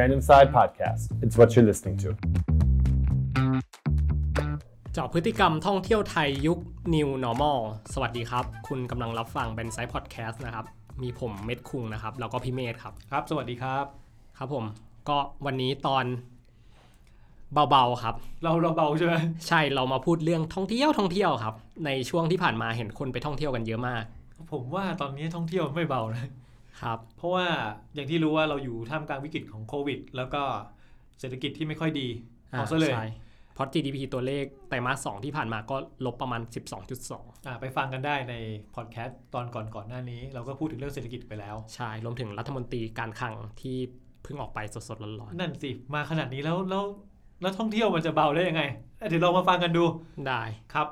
[0.00, 1.02] Random Side Podcast.
[1.24, 2.08] It's what you're listening to.
[4.92, 6.58] เจาะพฤติกรรมท่องเที่ยวไทยยุค
[6.94, 7.58] New Normal
[7.94, 10.64] สวัสดีครับ คุณกำลังรับฟังเป็นไซต์พอดแคสต์นะครับ
[11.02, 13.84] มีผมเม็ดคุงนะครับ แล้วก็พี่เมธครับ ครับ สวัสดีครับ
[14.38, 14.64] ครับผม
[15.08, 16.04] ก็วันนี้ตอน
[17.70, 19.14] เบาๆครับ เราเราเบาใช่ไหม
[19.48, 21.54] ใช่เรามาพูดเรื่องท่องเที่ยวท่องเที่ยวครับ
[21.86, 24.02] ในช่วงที่ผ่านมาเห็นคนไปท่องเที่ยวกันเยอะมาก
[24.52, 26.30] ผมว่าตอนนี้ท่องเที่ยวไม่เบานะ
[26.82, 27.46] ครับ เพราะว่า
[27.94, 30.42] อย่างที่รู้ว่าเราอยู่ท่ามกลางวิกฤตของโควิด แล้วก็
[31.20, 32.08] เศรษฐกิจที่ไม่ค่อยดี
[32.50, 33.06] เอาซะเลยใช่
[33.54, 36.42] เพราะ GDP ตัวเลขไตรมาสสองที่ผ่านมาก็ลบประมาณ
[36.94, 38.34] 12.2อ่าไปฟังกันได้ใน
[38.74, 43.76] พอดแคสต์ตอนก่อนก่อนหน้านี้ เราก็พูดถึงเรื่องเศรษฐกิจไปแล้ว ใช่ รวมถึงรัฐมนตรีการคลังที่
[44.22, 44.58] เพิ่งออกไป
[44.88, 46.84] สดๆร้อนนั่นสิ มาขนาดนี้แล้วแล้ว
[47.40, 48.62] แล้วท่องเที่ยวมันจะเบาได้ยังไง
[49.00, 50.42] อะเดี๋ยวเรามาฟังกันดูๆได้
[50.74, 50.88] ครับ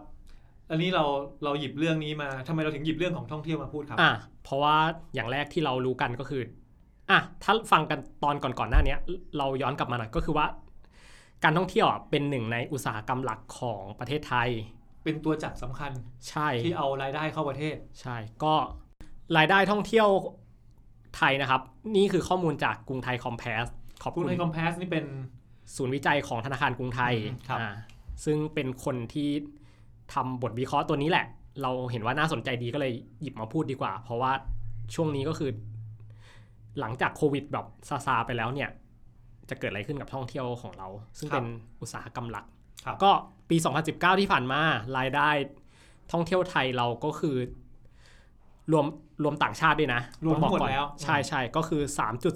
[0.71, 1.05] อันนี้เรา
[1.45, 4.13] เราหยิบเรื่องนี้มาทำไมเราถึงหยิบเรื่องของท่องเที่ยวมาพูดครับอะ
[4.49, 4.77] เพราะว่า
[5.15, 6.43] อย่างแรกที่เรารู้กันก็คือ
[7.11, 8.99] อะถ้าฟังกันตอนก่อนๆหน้าเนี้ย
[9.39, 10.47] เราย้อนกลับมาหน่อยก็คือว่า
[11.45, 14.49] การท่องเที่ยวอะเป็นหนึ่งในอุตสาหกรรมหลักของประเทศไทย
[15.05, 15.93] เป็นตัวจักรสำคัญ
[16.29, 18.55] ใช่ที่เอารายได้เข้าประเทศ ใช่ก็
[19.37, 20.09] รายได้ท่องเที่ยว
[21.17, 21.63] ไทยนะครับ
[21.97, 23.65] นี่คือข้อมูลจากกรุงไทยคอมเพส
[24.03, 25.05] ขอบคุณคุณไอคอมเพสนี่เป็น
[25.77, 27.69] ศูนย์วิจัยของธนาคารกรุงไทยอืมครับอ่า
[28.25, 29.31] ซึ่งเป็นคนที่
[30.15, 31.27] ทำบทวิเคราะห์ตัวนี้แหละ
[31.63, 32.93] เราเห็นว่าน่าสนใจดีก็เลย
[33.23, 34.33] หยิบมาพูดดีกว่า เพราะว่า
[34.95, 35.51] ช่วงนี้ก็คือ
[36.81, 38.71] หลังจากโควิดแบบซาซาไปแล้วเนี่ย
[39.51, 41.47] จะเกิดอะไรขึ้นกับท่องเที่ยวของเรา ซึ่งเป็น
[41.81, 42.45] อุตสาหกรรมหลัก
[42.85, 43.11] ครับก็
[43.51, 43.57] ปี
[43.89, 44.61] 2019 ที่ผ่านมา
[44.99, 45.31] รายได้
[46.13, 47.37] ท่องเที่ยวไทยเราก็คือ
[48.73, 48.87] รวม
[49.23, 51.83] รวมต่างชาติด้วยนะ รวมทั้งหมดต้องบอกก่อนแล้ว ใช่ใช่ก็คือ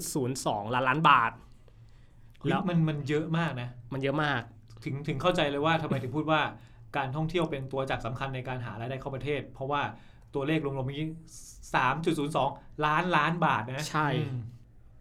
[0.09, 1.31] 3.02 ล้านล้านบาท
[2.39, 4.41] เฮ้ยแล้วมันมันเยอะมากนะ มันเยอะมาก
[4.83, 6.41] ถึงถึงเข้าใจเลยว่าทำไมถึงพูดว่า
[6.97, 9.81] การท่องเที่ยวเป็นตัวจักรสำคัญในการหารายได้เข้าประเทศ เพราะว่า
[10.33, 11.07] ตัวเลขรวมๆเมื่อกี้
[11.75, 12.49] สามจุดศูนย์สอง
[12.85, 14.39] ล้านล้านบาทนะใช่อืม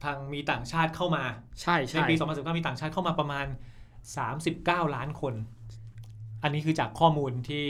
[0.04, 1.24] ทางมีต่างชาติเข้ามา
[1.62, 3.46] ใช่ในใช่ปี 2019 มีต่างชาติเข้ามาประมาณ
[4.20, 5.34] 39 ล้านคน
[6.42, 7.66] อันนี้คือจากข้อมูลที่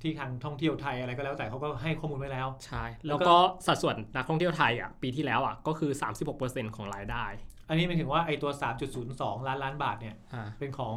[0.00, 5.90] ที่ทางท่องเที่ยวไทยอะไรก็แล้วแต่เขาก็ให้ข้อมูลไว้แล้ว ใช่ แล้แล้ววก็ก็สัดส่วนนักท่องเที่ยวไทยอะปีที่แล้วอะก็คือ
[6.34, 7.24] 36%ของรายได้
[7.68, 8.50] อันนี้หมายถึงว่าไอ้ตัว
[8.98, 10.96] 3.02 ล้านล้านบาทเนี่ยอ่าเป็นของ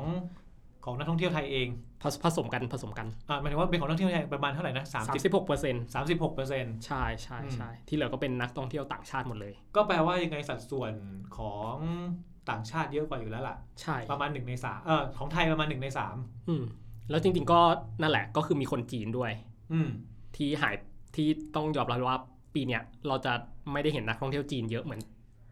[0.86, 1.68] ของนักท่องเที่ยวไทยเอง
[2.06, 10.94] ผสผสมกันผสมกันอ่าหมายถึงว่าเป็นของนักท่องเที่ยวไทยประมาณเท่าไหร่นะ30 36% 36เปอร์เซ็นต์ใช่ใช่ใช่ที่เหลือก็เป็นนักท่องเที่ยวต่างชาติหมดเลย ก็แปลว่ายังไงสัดส่วน
[11.38, 11.76] ของ
[12.50, 16.16] ต่างชาติเยอะกว่าอยู่แล้วล่ะใช่ประมาณหนึ่งในสามเออของไทยประมาณหนึ่งในสาม
[16.50, 16.64] อืม
[17.10, 17.62] แล้วจริง ๆ ก็
[18.02, 19.32] นั่นแหละก็คือมีคนจีนด้วย
[19.74, 19.90] อืม
[20.36, 20.76] ที่หาย
[21.16, 22.20] ที่ต้องยอมรับว่า
[22.54, 23.34] ปีเนี้ยเราจะ
[23.72, 25.02] ไม่ได้เห็นนักท่องเที่ยวจีนเยอะเหมือน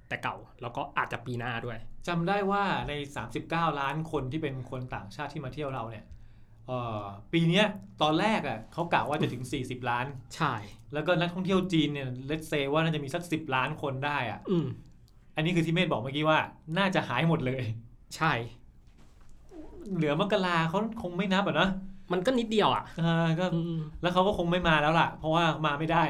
[0.09, 1.77] แต่เก่า แล้วก็อาจจะปีหน้าด้วย
[2.07, 2.93] จำได้ว่าใน
[3.35, 6.22] 39 ล้านคนที่เป็นคนต่างชาติที่มาเที่ยวเราเนี่ยเอ่อ
[7.31, 7.65] ปีเนี้ย
[8.01, 10.53] ตอนแรกอะเขากะว่าจะถึง 40 ล้าน ใช่
[10.93, 14.65] แล้วก็นักท่องเที่ยวจีนเนี่ยเลตเซว่าน่าจะมีสัก 10 ล้านคนได้อะอืม
[15.35, 16.39] อันนี้คือที่เมธบอกเมื่อกี้ว่า
[16.77, 17.63] น่าจะหายหมดเลย
[18.15, 18.33] ใช่
[19.95, 21.69] เหลือมกราเขาคงไม่นับอะนะ
[22.11, 26.03] มันก็นิดเดียวอะเออก็อืมแล้วเขาก็คงไม่มาแล้วล่ะ เพราะว่ามาไม่ได้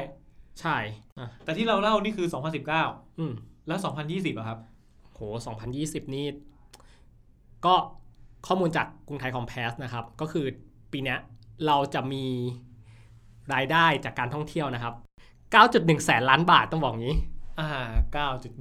[0.60, 0.76] ใช่
[1.18, 2.26] อะแต่ที่เราเล่านี่คือ
[2.72, 3.32] 2019อืม
[3.68, 3.78] แล้ว
[4.08, 4.58] 2020อะครับ
[5.14, 5.20] โห
[5.68, 6.26] 2020 นี่
[7.66, 7.74] ก็
[8.46, 10.46] ข้อมูลจากกรุงไทยคอมเพสนะครับ ก็คือ
[10.92, 11.18] ปีเนี้ย
[11.66, 12.24] เราจะมี
[13.54, 14.94] รายได้จากการท่องเที่ยวนะครับ
[15.50, 17.16] 9.1 แสนล้านบาทต้องบอกงี้
[17.60, 17.68] อ่า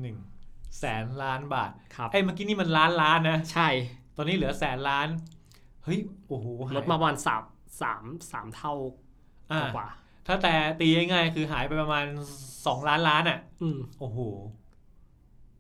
[0.02, 3.68] 9.1 แสนล้านบาทครับไอ้เมื่อกี้นี่มันล้านล้านนะ ใช่
[4.18, 5.08] ตอนนี้เหลือแสนล้าน
[5.84, 7.44] เฮ้ย โอ้โหหยลดมาประมาณสาม
[7.82, 8.74] สามสามเท่า
[9.52, 9.90] อ่ากว่า
[10.28, 12.06] ถ้าแต่ตีง่ายๆคือหายไปประมาณ
[12.48, 14.20] 2ล้านล้านอะ อืมโอ้โห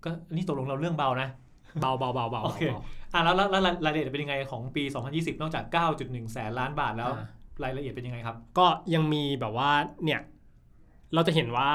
[0.03, 1.29] ก็นี่ตกลงเราเรื่องเบานะ
[1.81, 2.81] เบาเบาเบาเบาโอเคเบา
[3.13, 5.63] อะแล้วแล้วแล้วรายละเอียดเป็นยังไงของปี 2020 นอกจาก
[5.99, 7.25] 9.1 แสนล้านบาทแล้วอ่า
[7.63, 9.69] รายละเอียดเป็นยังไงครับ ก็ยังมีแบบว่า
[10.03, 10.21] เนี่ย
[11.13, 11.69] เราจะเห็นว่า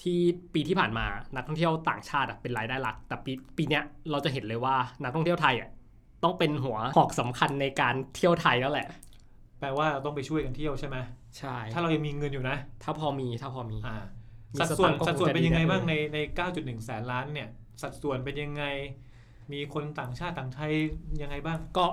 [0.00, 0.20] ที่
[0.54, 5.68] ปีที่ผ่านมานักท่องเที่ยวต่างชาติอะเป็นรายได้หลัก แต่ปีปีเนี้ยเราจะเห็นเลยว่านักท่องเที่ยวไทยอะ
[6.24, 8.86] ต้องเป็นหัวหอกสำคัญในการเที่ยวไทยแล้วแหละ
[9.60, 10.96] แปลว่าเราต้องไปช่วยกันเที่ยวใช่ไหม
[11.38, 13.96] ใช่ ถ้าเรายังมีเงินอยู่นะ ถ้าพอมีถ้าพอมีอ่า
[14.54, 16.18] มีสัดส่วนสตางค์ก็สัดส่วนคงจะเป็นยังไงดีนะบ้างในใน
[16.52, 17.48] 9.1 แสนล้านเนี่ย
[17.82, 18.64] สัดส่วนเป็นยังไง
[19.52, 20.72] มีคนต่างชาติต่างไทย
[21.22, 21.86] ยังไงบ้าง ก็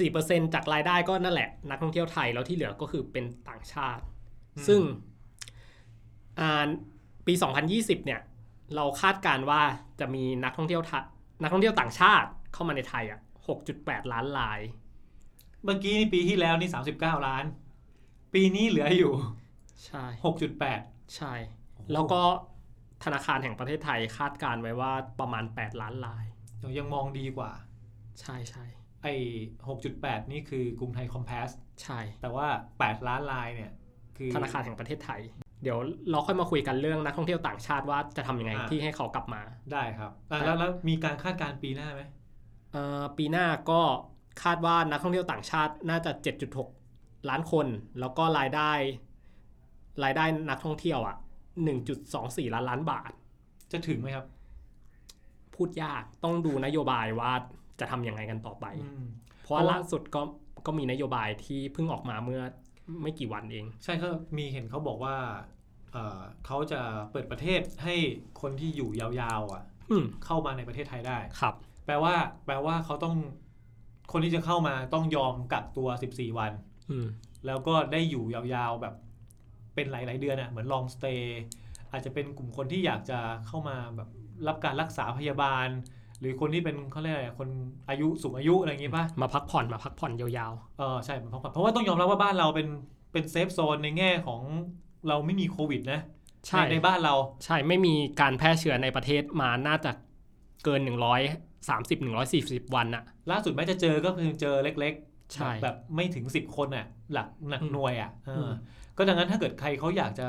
[0.00, 4.02] 64%จากรายได้ก็นั่นแหละ นักท่องเที่ยวไทยแล้วที่เหลือก็คือเป็นต่างชาติ
[4.56, 4.80] อืมซึ่ง
[6.40, 6.68] อ่า
[7.26, 7.34] ปี
[7.70, 8.20] 2020 เนี่ย
[8.76, 9.62] เราคาดการณ์ว่า
[10.00, 11.04] จะมีนักท่องเที่ยวไทย
[11.42, 13.20] นักท่องเที่ยวต่างชาติเข้ามาในไทยอะ
[13.66, 14.60] 6.8 ล้านราย
[15.64, 17.44] เมื่อกี้นี่ปีที่แล้วนี่ 39 ล้าน
[18.34, 19.12] ปีนี้เหลืออยู่
[19.86, 20.04] ใช่
[20.58, 21.32] 6.8 ใช่
[21.92, 22.20] แล้วก็
[23.04, 26.24] ธนาคารแห่งประเทศไทยคาดการณ์ไว้ว่าประมาณ 8 ล้านราย
[26.78, 27.50] ยังมองดีกว่า
[28.20, 28.64] ใช่ใช่
[29.02, 29.14] ไอ้
[29.72, 31.48] 6.8นี่คือกรุงไทยคอมเพส
[31.82, 32.46] ใช่ แต่ว่า
[32.78, 33.72] 8 ล้านลายเนี่ย
[34.16, 35.20] คือธนาคารแห่งประเทศไทย
[35.62, 35.78] เดี๋ยว
[36.10, 42.02] เราค่อยมาคุยกันเรื่องนักท่องเที่ยวต่างชาติว่าจะทำยังไงอ่าที่ให้เขากลับมา ได้ครับอะแล้วแล้วมีการคาดการณ์ปีหน้าไหม
[42.72, 43.80] เอ่อปีหน้าก็
[44.42, 46.12] คาดว่านักท่องเที่ยวต่างชาติน่าจะ
[46.70, 47.66] 7.6 ล้านคน
[48.00, 48.72] แล้วก็รายได้
[50.04, 51.16] รายได้นักท่องเที่ยวอะ
[51.84, 53.10] 1.24 ล้านล้านบาท
[53.72, 54.26] จะถึงไหมครับ
[55.58, 57.32] พูดยากต้องดูนโยบายว่า
[57.80, 59.04] จะทำยังไงกันต่อไปอืม
[59.42, 60.22] เพราะว่าเพราะว่าล่าสุดก็
[60.66, 62.42] ก็มีนโยบายที่เพิ่งออกมาเมื่อ
[63.02, 65.16] ไม่กี่วันเอง ใช่ก็มีเห็นเขาบอกว่า
[65.92, 66.80] เอ่อเขาจะ
[67.12, 67.96] เปิดประเทศให้
[68.40, 71.54] คนที่อยู่ยาวๆอะอืมเข้ามาในประเทศไทยได้ครับ
[71.86, 72.14] แปลว่า
[72.46, 73.16] แปลว่าเขาต้อง
[74.12, 76.52] คนที่จะเข้ามาต้องยอมกักตัว14วัน
[76.90, 77.06] อืม
[77.46, 78.94] แล้วก็ได้อยู่ยาวๆแบบ
[79.74, 81.42] เป็นหลายๆเดือนอะเหมือนลองสเตย์
[81.92, 84.08] อาจจะเป็นกลุ่มคนที่อยากจะเข้ามาแบบ
[84.48, 85.68] รับการรักษาพยาบาล
[86.20, 87.48] หรือคนที่เป็นเขาเรียกอะไรคน
[87.90, 92.68] อายุสูงอายุอะไรอย่างงี้ป่ะมาพักผ่อนมาพักผ่อนยาวเออใช่เพราะเพราะว่าต้องยอมรับว่าบ้านเราเป็น
[93.12, 94.42] เป็นเซฟโซนในแง่ของ
[95.08, 97.14] เราไม่มีโควิดนะๆใช่ในในบ้านเรา
[97.44, 99.90] ใช่ไม่มีการแพร่เชื้อในประเทศมาน่าจะ
[100.64, 100.80] เกิน
[101.48, 102.02] 130
[102.36, 108.50] 140 วันอะล่าสุดแม้จะเจอก็คือเจอเล็กๆใช่แบบแบบไม่ถึง 10 คนอะหลักหนักอืมหน่วยอะเอออม
[108.96, 110.26] ก็ดังนั้นถ้าเกิดใครเขาอยากจะ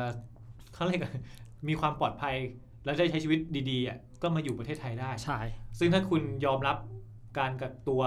[0.74, 1.16] เขาเรียกอะไร
[1.68, 2.36] มีความปลอดภัย
[2.86, 3.40] แล้วได้ใช้ชีวิต
[3.70, 5.40] ดีๆอะก็มาอยู่ประเทศไทยได้ ใช่
[5.80, 6.78] ซึ่งถ้าคุณยอมรับ
[7.40, 8.02] การกักตัว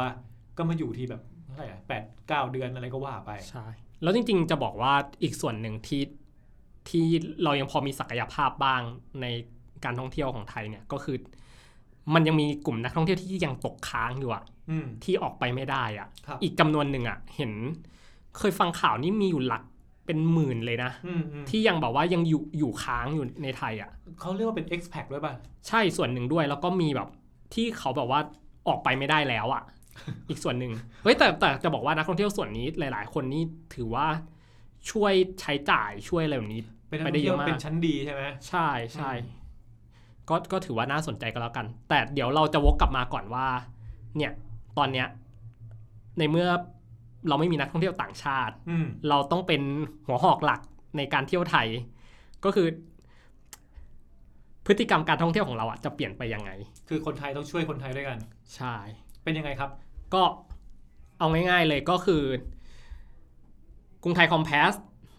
[0.57, 3.67] ก็มาอยู่ที่แบบเท่าไหร่อะแปดเก้าเดือนอะไรก็ว่าไป ใช่
[4.03, 4.93] แล้วจริงๆจะบอกว่า
[5.23, 6.03] อีกส่วนหนึ่งที่
[6.89, 7.07] ที่
[7.45, 8.81] เรายังพอมีศักยภาพบ้าง
[9.21, 9.27] ใน
[9.85, 11.17] การท่องเที่ยวของไทยเนี่ยก็คือ
[12.15, 17.53] มันยังมีกลุ่มนักท่องเที่ยวที่ยังตกค้างอยู่อะอืมที่ออกไปไม่ได้อะครับอีกจำนวนหนึ่งอะเห็น
[18.39, 19.63] เคยฟังข่าวนี่มีอยู่หลัก
[20.13, 25.33] เป็นหมื่นเลยนะอืมอืมที่ยังแบบว่ายังอยู่อยู่ค้างอยู่ในไทยอะเขาเรียกว่าเป็น expat ด้วยป่ะ
[25.69, 27.09] ใช่ส่วนหนึ่งด้วยแล้วก็มีแบบ
[27.55, 28.21] ที่เขาแบบว่า
[28.69, 29.63] ออกไปไม่ได้แล้วอะ่ะ
[30.29, 30.73] อีกส่วนหนึ่ง
[31.03, 33.43] เฮ้ยแต่แต่จะบอกว่านักท่องเที่ยวส่วนนี้หลาย ๆ คนนี่
[33.75, 34.07] ถือว่า
[34.91, 39.43] ช่วยใช้จ่ายช่วยอะไรแบบนี้เป็นนักไปท่ได้องเยเที่ยวอะมากเป็นชั้นดีใช่ไหมใช่ใช่อืม
[40.29, 43.47] ก็ก็ถือว่าน่าสนใจก็แล้วกัน แต่เดี๋ยวเราจะวกกลับมาก่อนว่า
[44.17, 44.33] เนี่ย
[44.79, 45.07] ตอนเนี้ย
[46.19, 46.49] ในเมื่อ
[47.29, 49.63] เราไม่มีนักท่องเที่ยวต่างชาติอืมเราต้องเป็น
[50.07, 50.61] หัวหอกหลัก
[50.97, 51.67] ในการเที่ยวไทย
[52.45, 52.67] ก็คือ
[54.67, 56.51] พฤติกรรมการท่องเที่ยวของเราอะจะเปลี่ยนไปยังไง
[56.89, 58.19] คือคนไทยต้องช่วยคนไทยด้วยกัน
[58.57, 58.75] ใช่
[59.25, 59.71] เป็นยังไงครับ
[60.15, 60.23] ก็
[61.19, 62.23] เอาง่ายๆเลยก็คือ
[64.03, 64.73] กรุงไทยคอมเพส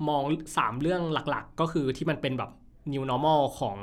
[0.09, 0.23] มอง
[0.53, 2.51] 3 เรื่องหลักๆ ก็คือที่มันเป็นแบบ
[2.94, 3.77] new normal ของ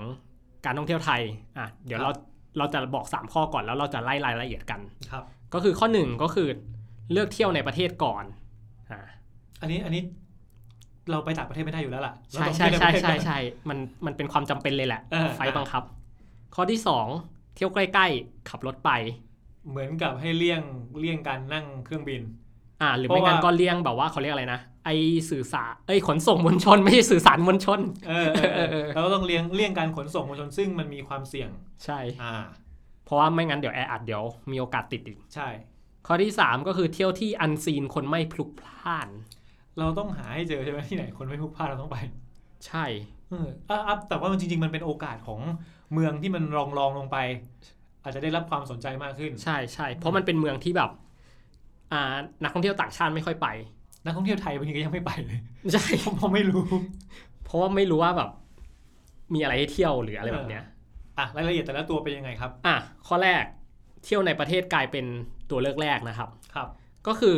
[0.65, 1.23] การท่องเที่ยวไทย
[1.59, 2.11] อะ เดี๋ยวครับเรา
[2.59, 4.81] เราจะบอก 3 ข้อก่อนแล้วเราจะไล่รายละเอียดกัน
[5.11, 5.25] ครับ
[5.55, 6.49] ก็คือข้อ 1 ก็คือ
[7.13, 8.25] เลือกเที่ยวในประเทศก่อน
[8.91, 9.01] อ่า
[9.61, 10.03] อันนี้อันนี้
[11.11, 15.83] เราไปต่างประเทศไม่ได้อยู่แล้วล่ะเราใช่ต้องใช่เที่ยวใช่นประเทศใช่ก่อนใช่มันมันเป็นความจำเป็นเลยแหละเออไฟล์บังคับ
[16.55, 16.81] ข้อที่
[17.19, 18.91] 2 เที่ยวใกล้ ๆ ขับรถไป
[19.71, 20.61] เหมือนกับให้เลี่ยง
[21.01, 22.23] เลี่ยงการนั่งเครื่องบิน
[22.83, 24.91] อ่า หรือเพราะไม่งั้นว่าก็เลี่ยงแบบว่าเขาเรียกอะไรนะไอ
[25.31, 31.49] สื่อสารเอ้ยขนส่งมวลชน ไม่ใช่สื่อสารมวลชนเออเออเออเออเราก็ต้องเลี่ยงเลี่ยงการขนส่งมวลชนซึ่งมันมีความเสี่ยง
[31.85, 32.35] ใช่ อ่า
[33.05, 35.49] เพราะว่าไม่งั้นเดี๋ยวแออัดเดี๋ยวมีโอกาสติดอีก ใช่
[36.07, 39.09] ข้อที่ 3 ก็คือเที่ยวที่อันซีนคนไม่พลุกพล่าน
[39.79, 41.99] เราต้องหาให้เจอใช่ไหมที่ไหนคนไม่พลุกพล่านเราต้องไป
[42.67, 42.85] ใช่
[43.31, 45.41] เอออะอะแต่ว่ามันจริง ๆ มันเป็นโอกาสของ
[45.93, 47.17] เมืองที่มันรองรองลงไป
[48.03, 50.91] อาจจะได้รับความสนใจมากขึ้น ใช่ใช่เพราะมันเป็นเมืองที่แบบ
[51.93, 53.49] อ่า นักท่องเที่ยวต่างชาติไม่ค่อยไป
[54.05, 55.39] นักท่องเที่ยวไทยบางทีก็ยังไม่ไปเลย
[55.73, 55.85] ใช่
[56.17, 56.65] เพราะไม่รู้
[57.45, 58.31] เพราะว่าไม่รู้ว่าแบบ
[59.35, 60.65] มีอะไรให้เที่ยวหรืออะไรแบบเนี้ย
[61.19, 63.45] อะรายละเอียดแต่ละตัวเป็นยังไงครับ อะข้อแรก
[64.05, 65.07] เที่ยวในประเทศกลายเป็น
[65.51, 66.69] ตัวเลือกแรกนะครับครับ
[67.07, 67.37] ก็คือ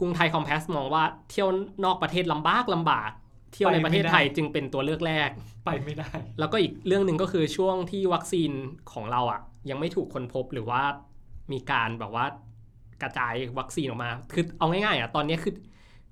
[0.00, 1.48] กรุงไทยคอมเพสมองว่าเที่ยว
[1.84, 3.10] นอกประเทศลำบากลำบาก
[3.52, 5.28] เที่ยวในประเทศไทยจึงเป็นตัวเลือกแรก
[5.64, 8.50] ไปไม่ได้ แล้วก็อีกเรื่องหนึ่งก็คือช่วงที่วัคซีน
[8.92, 10.82] ของเราอะ ยังไม่ถูกค้นพบหรือว่า
[11.52, 12.26] มีการแบบว่า
[13.02, 15.54] กระจายวัคซีนออกมา คือเอาง่ายๆอะตอนนี้คือ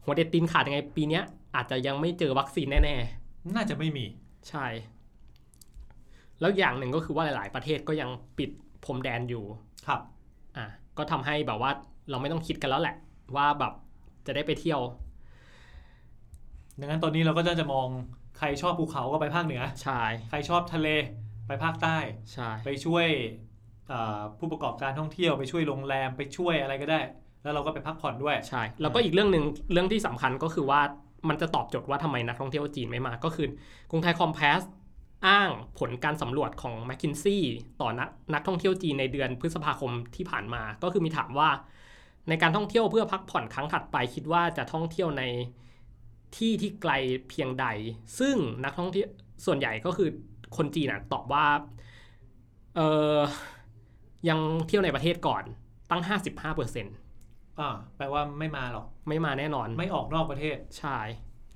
[0.05, 1.25] หัวเด็ดตีนขาดยังไงปีเนี้ย
[1.55, 2.97] อาจจะยังไม่เจอวัคซีนแน่
[3.55, 4.67] น่าจะไม่มีๆใช่
[6.41, 8.51] แล้วอย่างหนึ่งก็คือว่าหลาย ๆ ประเทศก็ยังปิด
[8.85, 9.45] พรมแดนอยู่
[9.87, 10.01] ครับ
[10.57, 10.67] อะ
[10.99, 11.71] ก็ทำให้แบบว่า
[12.11, 12.97] เราไม่ต้องคิดกันแล้วแหละ
[13.37, 13.73] ว่าแบบ
[14.27, 14.81] จะได้ไปเที่ยว
[16.81, 17.89] ดังนั้นตอนนี้เราก็จะจะมอง
[18.39, 20.01] ใครชอบภูเขาก็ไปภาคเหนือ ใช่
[20.31, 20.89] ใครชอบทะเล
[21.47, 21.97] ไปภาคใต้
[22.33, 23.07] ใช่ ไปช่วย
[23.89, 27.01] เอ่อผู้ประกอบการท่องเที่ยวไปช่วยโรงแรมไปช่วยอะไรก็ได้
[27.43, 30.81] แล้วเราก็ไปพักผ่อนด้วย ใช่ แล้วก็อีกเรื่องหนึ่งเรื่องที่สำคัญก็คือว่า
[31.29, 33.49] มันจะตอบโจทย์ว่าทำไมนักท่องเที่ยวจีนไม่มา ก็คือ
[33.91, 34.61] กรุงไทยคอมเพส
[35.27, 37.41] อ้างผลการสำรวจของ m c k i n s e y
[37.81, 41.51] ต่อนักนักท่องเที่ยวจีนในเดือนพฤษภาคมที่ผ่านมา ก็คือมีถามว่า
[42.29, 45.23] ในการท่องเที่ยวเพื่อพักผ่อนครั้งถัดไปคิดว่าจะท่องเที่ยวใน
[46.37, 46.93] ที่ที่ไกล
[47.31, 47.67] เพียงใด
[48.19, 49.09] ซึ่งนักท่องเที่ยว
[49.47, 50.09] ส่วนใหญ่ก็คือ
[50.57, 51.45] คนจีนนะตอบว่า
[52.77, 52.81] เอ
[53.17, 53.19] อ
[54.29, 55.45] ยังเที่ยวในประเทศก่อน
[55.91, 56.03] ตั้ง
[56.81, 60.99] 55%อ่าแปลว่าไม่มาหรอก ไม่มาแน่นอน ไม่ออกนอกประเทศ ใช่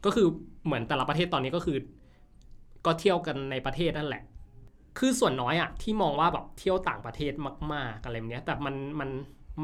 [0.05, 0.27] ก็คือ
[0.65, 1.79] เหมือนแต่ละประเทศตอนนี้ก็คือ
[2.87, 4.23] ก็เที่ยวกันในประเทศนั่นแหละ
[4.99, 7.33] คือส่วนน้อยอะที่มองว่าแบบเที่ยวต่างประเทศ
[7.75, 9.11] มากๆอะไรแบบเนี้ยแต่มันมัน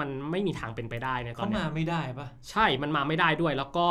[0.01, 3.87] มันไม่มีทางเป็นไปได้ในตอเขานเนี้มายไม่ได้ปะใช่มันมาไม่ได้ด้วยแล้วก็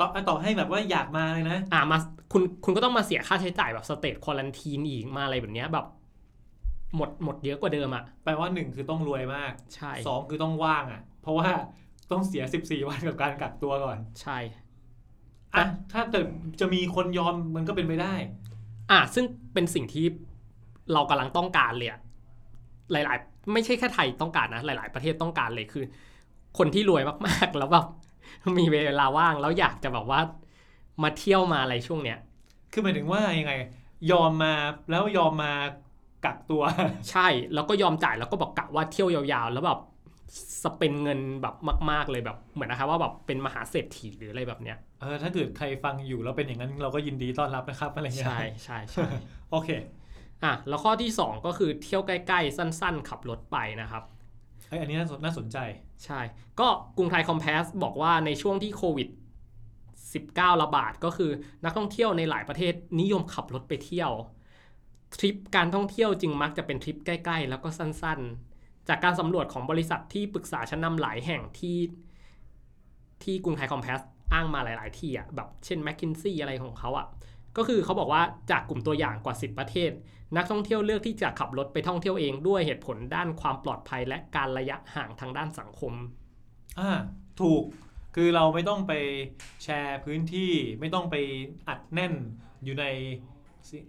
[0.00, 1.98] ต่อต่อให้แบบว่าอยากมาเลยนะ อ่ามา
[2.32, 5.86] คุณคุณก็ต้องมาเสียค่าใช้จ่ายแบบสเตทควอลันทีนอีกมาอะไรแบบเนี้ยแบบ
[6.96, 11.48] หมดหมดเยอะกว่าเดิมอะแปลว่าหนึ่งคือต้องรวยมากใช่สองคือต้องว่างอะ เพราะว่า
[12.10, 14.38] ต้องเสีย 14 วันกับการกักตัวก่อน ใช่
[15.54, 16.20] อะ ถ้าแต่
[16.60, 18.14] จะมีคนยอมมันก็เป็นไปได้
[18.92, 20.06] อะซึ่งเป็นสิ่งที่
[20.92, 22.00] เรากำลังต้องการเลยอะ
[22.92, 25.84] หลาย ๆ ไม่ใช่แค่ไทยต้องการนะ หลาย ๆ ประเทศต้องการเลยคือ
[26.58, 27.86] คนที่รวยมาก ๆ แล้วแบบ
[28.58, 30.20] มีเวลาว่างแล้วอยากจะแบบว่า
[31.02, 32.18] มาเที่ยวมาอะไรช่วงเนี้ย
[32.72, 33.52] คือหมายถึงว่ายังไง
[34.12, 34.52] ยอมมา
[34.90, 35.52] แล้วยอมมา
[36.24, 36.62] กักตัว
[37.10, 39.80] ใช่ แล้วก็ยอมจ่ายแล้วก็บอกกะว่าเที่ยวยาว ๆ แล้วแบบ
[40.64, 41.54] สเปนเงินแบบ
[41.90, 49.08] มาก ๆเลยแบบเหมือนนะครับว่าแบบเป็นมหาเศรษฐีหรืออะไรแบบเนี้ยเออถ้าเกิดใครฟังอยู่แล้วเป็นอย่างนั้นเราก็ยินดีต้อนรับนะครับอะไรเงี้ยใช่ใช่ใช่
[49.50, 49.68] โอเค
[50.44, 54.02] อะแล้วข้อที่ 2 ก็คือเที่ยวใกล้ ๆ สั้น ๆ ขับรถไปนะครับ
[54.68, 55.58] เอ้ยอันนี้น่าสนน่าสนใจ
[56.04, 56.20] ใช่
[56.60, 59.08] ก็กรุงไทยคอมเพสบอกว่าในช่วงที่โควิด
[60.04, 61.30] 19 ระบาดก็คือ
[61.64, 64.12] นักท่องเที่ยวในหลายประเทศนิยมขับรถไปเที่ยว
[65.18, 68.51] ทริปการท่องเที่ยวจึงมักจะเป็นทริปใกล้ ๆ แล้วก็สั้น ๆ
[68.88, 71.78] จากการสำรวจของบริษัทที่ปรึกษาชั้นนำหลายแห่งที่
[73.22, 74.00] ที่กรุงไทยคอมเพส
[74.32, 77.06] อ้างมาหลาย ๆ ที่อะแบบเช่น m c k คินซี่อะไรของเขาอะ
[77.56, 79.90] ก็คือเขาบอกว่าจากกลุ่มตัวอย่างกว่า 10 ประเทศ
[80.36, 85.92] นักท่องเที่ยวเลือกที่จะขับรถไปท่องเที่ยวเองด้วยเหตุผลด้านความปลอดภัยและการระยะห่างทางด้านสังคม
[86.78, 86.90] อ่า
[87.40, 87.62] ถูก
[88.14, 88.92] คือเราไม่ต้องไป
[89.64, 91.16] แชร์พื้นที่ไม่ต้องไป
[91.68, 92.14] อัดแน่น
[92.64, 92.86] อยู่ใน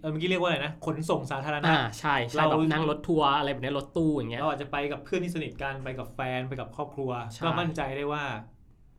[0.01, 8.23] เออเมื่อกี้เรียกว่าอะไรนะขนส่งสาธารณะอ่าใช่ใช่เราแบบนั่งรถทัวร์อะไรแบบนี้รถตู้อย่างเงี้ยเราอาจจะไปกับเพื่อนที่สนิทกันไปกับแฟนไปกับครอบครัวใช่ก็มั่นใจได้ว่า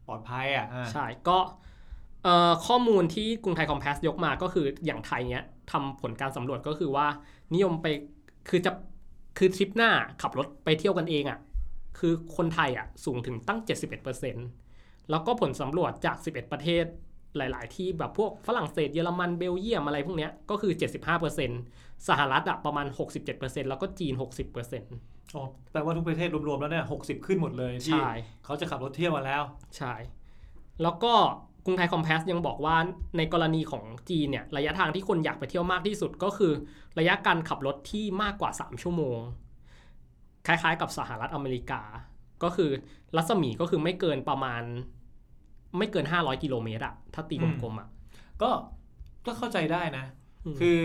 [0.07, 1.39] ปลอดภัยอะอ่าใช่ก็
[2.25, 7.07] เอ่อข้อมูลที่กรุงไทยคอมเพสยกมาก็คืออย่างไทยเนี้ยทำผลการสำรวจก็คือว่า
[7.55, 7.87] นิยมไป
[8.49, 8.73] คือจะ
[9.39, 9.91] คือทริปหน้า
[10.23, 11.39] ขับรถไปเที่ยวกันเองอะ่ะ
[11.99, 13.61] คือคนไทยอะ่ะสูงถึงตั้ง
[14.35, 16.85] 71%แล้วก็ผลสำรวจจาก 11 ประเทศ
[17.37, 20.73] หลาย ๆ ที่แบบพวกฝรั่งเศสเยอรมันเบลเยียมอะไรพวกเนี้ยก็คือ
[21.41, 22.87] 75%สหรัฐอะประมาณ
[23.29, 28.13] 67%แล้วก็จีน 60%อ๋อแปลว่าทุกประเทศรวม ๆ แล้วเนี่ยหกสิบขึ้นหมดเลยที่ใช่
[28.45, 29.43] เขาจะขับรถเที่ยวมาแล้ว
[29.77, 29.95] ใช่
[30.83, 31.13] แล้วก็
[31.65, 32.77] กรุงไทยคอมเพสยังบอกว่า
[33.17, 36.53] ในกรณีของจีนเนี่ยระยะทางที่คนอยากไปเที่ยวมากที่สุดก็คือ
[36.99, 39.19] ระยะการขับรถที่มากกว่า 3 ชั่วโมง
[40.47, 41.83] คล้ายๆ กับสหรัฐอเมริกา
[42.43, 42.71] ก็คือ
[43.17, 44.63] รัศมีก็คือไม่เกินประมาณ
[45.79, 47.89] ไม่เกิน 500กิโลเมตรอะถ้าตีกลมๆอะ
[48.43, 48.51] ก็
[49.27, 50.05] ก็เข้าใจได้นะ
[50.53, 50.81] มคือ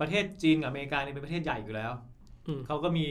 [0.00, 1.92] ประเทศจีนกับอเมริกาเนี่ยเป็นประเทศใหญ่อยู่แล้ว
[2.58, 3.06] มเขาก็มี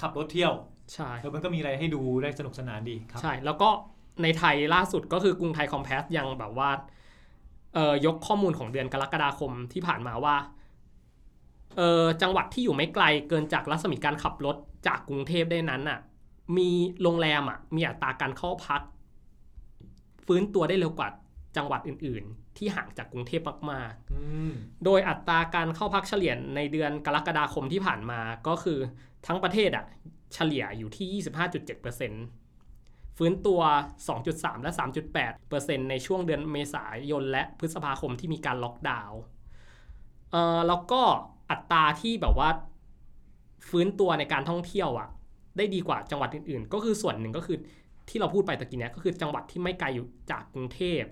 [0.00, 0.52] ขับรถเที่ยว
[0.94, 3.68] ใช่แล้วมันก็มีอะไรให้ดูได้สนุกสนานดีครับใช่ แล้วก็
[4.22, 6.70] ในไทยล่าสุดก็คือกรุงไทยคอมเพสยังแบบว่า
[7.74, 10.36] เอ่อยกข้อมูลของเดือนกรกฎาคมที่ผ่านมาว่า
[11.76, 14.56] เอ่อจังหวัดที่อยู่ไม่ไกลเกินจากรัศมีการขับรถ
[14.86, 15.98] จากกรุงเทพได้นั้นอะ
[16.56, 16.70] มี
[17.02, 18.80] โรงแรมอะมีอัตราการเข้าพัก
[20.26, 21.08] ฟื้นตัวได้เร็วกว่า
[21.56, 23.42] จังหวัดอื่น ๆ ที่ห่างจากกรุงเทพ
[23.72, 24.52] มากๆอืม
[24.84, 28.78] โดยอัตราการเข้าพักเฉลี่ยในเดือนกรกฎาคมที่ผ่านมาก็คือ
[29.26, 29.84] ทั้งประเทศอะ
[30.34, 33.60] เฉลี่ยอยู่ที่ 25.7%ฟื้นตัว
[34.12, 34.72] 2.3 และ
[35.30, 39.20] 3.8%ในช่วงเดือนเมษายนและพฤษภาคมที่มีการล็อกดาวน์
[40.30, 41.02] เอ่อแล้วก็
[41.50, 42.48] อัตราที่แบบว่า
[43.68, 45.08] ฟื้นตัวในการท่องเที่ยวอะ
[45.56, 47.58] ได้ดีกว่าจังหวัดอื่น ๆ ก็คือส่วนหนึ่งก็คือ
[48.08, 51.02] ที่เราพูดไปตะกี้เนี้ยก็คือจังหวัดที่ไม่ไกลอยู่จากกรุงเทพ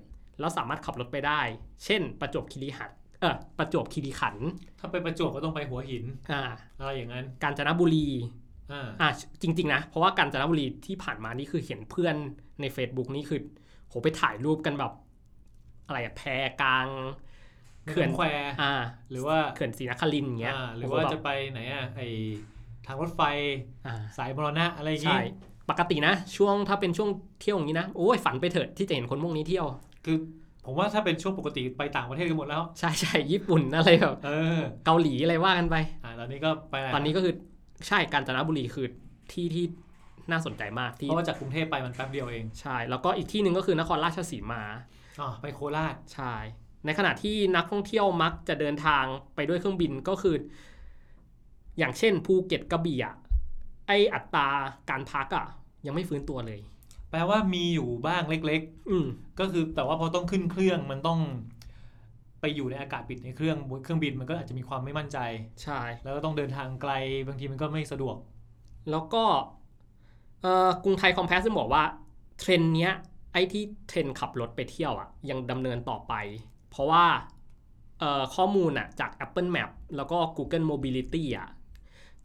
[0.41, 1.41] แล้วสามารถขับรถไปได้
[1.85, 4.47] เช่น ประจวบคีรีขันธ์เออประจวบคีรีขันธ์
[4.81, 6.43] ถ้าไปประจวบก็ต้องไปหัวหินอ่า
[6.79, 8.09] อะไรอย่างนั้น กาญจนบุรี
[8.73, 9.09] อ่าอ่า
[9.43, 12.17] จริง ๆ นะ เพราะว่ากาญจนบุรีที่ผ่านมานี่คือเห็นเพื่อน
[12.61, 13.41] ใน Facebook นี่คือ
[13.89, 14.93] โหไปถ่ายรูปกันแบบ
[15.87, 16.23] อะไรอะแพ
[16.63, 16.87] กลาง
[17.89, 18.27] เขื่เขื่ออนนแคว
[18.63, 18.75] อ่า
[19.11, 22.01] หรือว่าเขื่อนศรีนครินทร์อย่างเงี้ยอ่าหรือโโว่าแบบจะไปไหนอะไอ
[22.87, 23.23] ทางรถไฟ
[23.87, 25.21] อ่าสายมรณะอะไรอย่างใช่งี้
[25.71, 29.67] ปกตินะ ช่วงถ้าเป็นช่วงเที่ยวอย่างนี้นะโอ้ยฝันไปเถิดที่จะเห็นคนพวกนี้เที่ยว
[30.05, 30.17] คือ
[30.67, 37.35] ผมว่าถ้าเป็นช่วงปกติไปต่างประเทศกันหมดแล้ว ใช่ใช่ญี่ปุ่นอะไรแบบเออเกาหลีอะไรว่ากันไปอ่าตอนนี้ก็ไปไหตอนนี้ก็คือ
[37.89, 38.87] ใช่กาญจนบุรีคือ
[39.33, 39.65] ที่ที่
[40.31, 44.63] น่าสนใจมากที่เพราะว่าจากกรุงเทพไปมันแป๊บเดียวเองใช่ แล้วก็อีกที่หนึ่งก็คือนครราชสีมา
[45.21, 46.35] อ๋อไปโคราชใช่
[46.87, 49.05] ในขณะที่นักท่องเที่ยวมักจะเดินทาง
[49.35, 50.37] ไปด้วยเครื่องบินก็คือ
[51.79, 53.15] อย่างเช่นภูเก็ตกระบี่อะ
[53.87, 54.49] ไออัตรา
[54.91, 55.47] การพักอะ
[55.87, 56.61] ยังไม่ฟื้นตัวเลย
[57.11, 58.61] แปลว่ามีอยู่บ้างเล็ก
[58.91, 61.21] อืมๆก็คือแต่ว่าพอต้องขึ้นเครื่องมันต้อง
[62.41, 65.19] ไปอยู่ในอากาศปิดในเครื่องบนเครื่องบินมันก็อาจจะมีความไม่มั่นใจ
[65.63, 66.93] ใช่ แล้วก็ต้องเดินทางไกล
[67.27, 68.17] บางทีมันก็ไม่สะดวก
[68.91, 69.25] แล้วก็
[70.43, 71.85] เอ่อกรุงไทย Compass บอกว่า
[72.39, 72.93] เทรนด์เนี้ย
[73.33, 76.15] ไอ้ที่เทรนด์ขับรถไปเที่ยวอะยังดำเนินต่อไป
[76.71, 77.05] เพราะว่า
[78.01, 81.49] เออ่อข้อมูลอะจาก Apple Map แล้วก็ Google Mobility อะ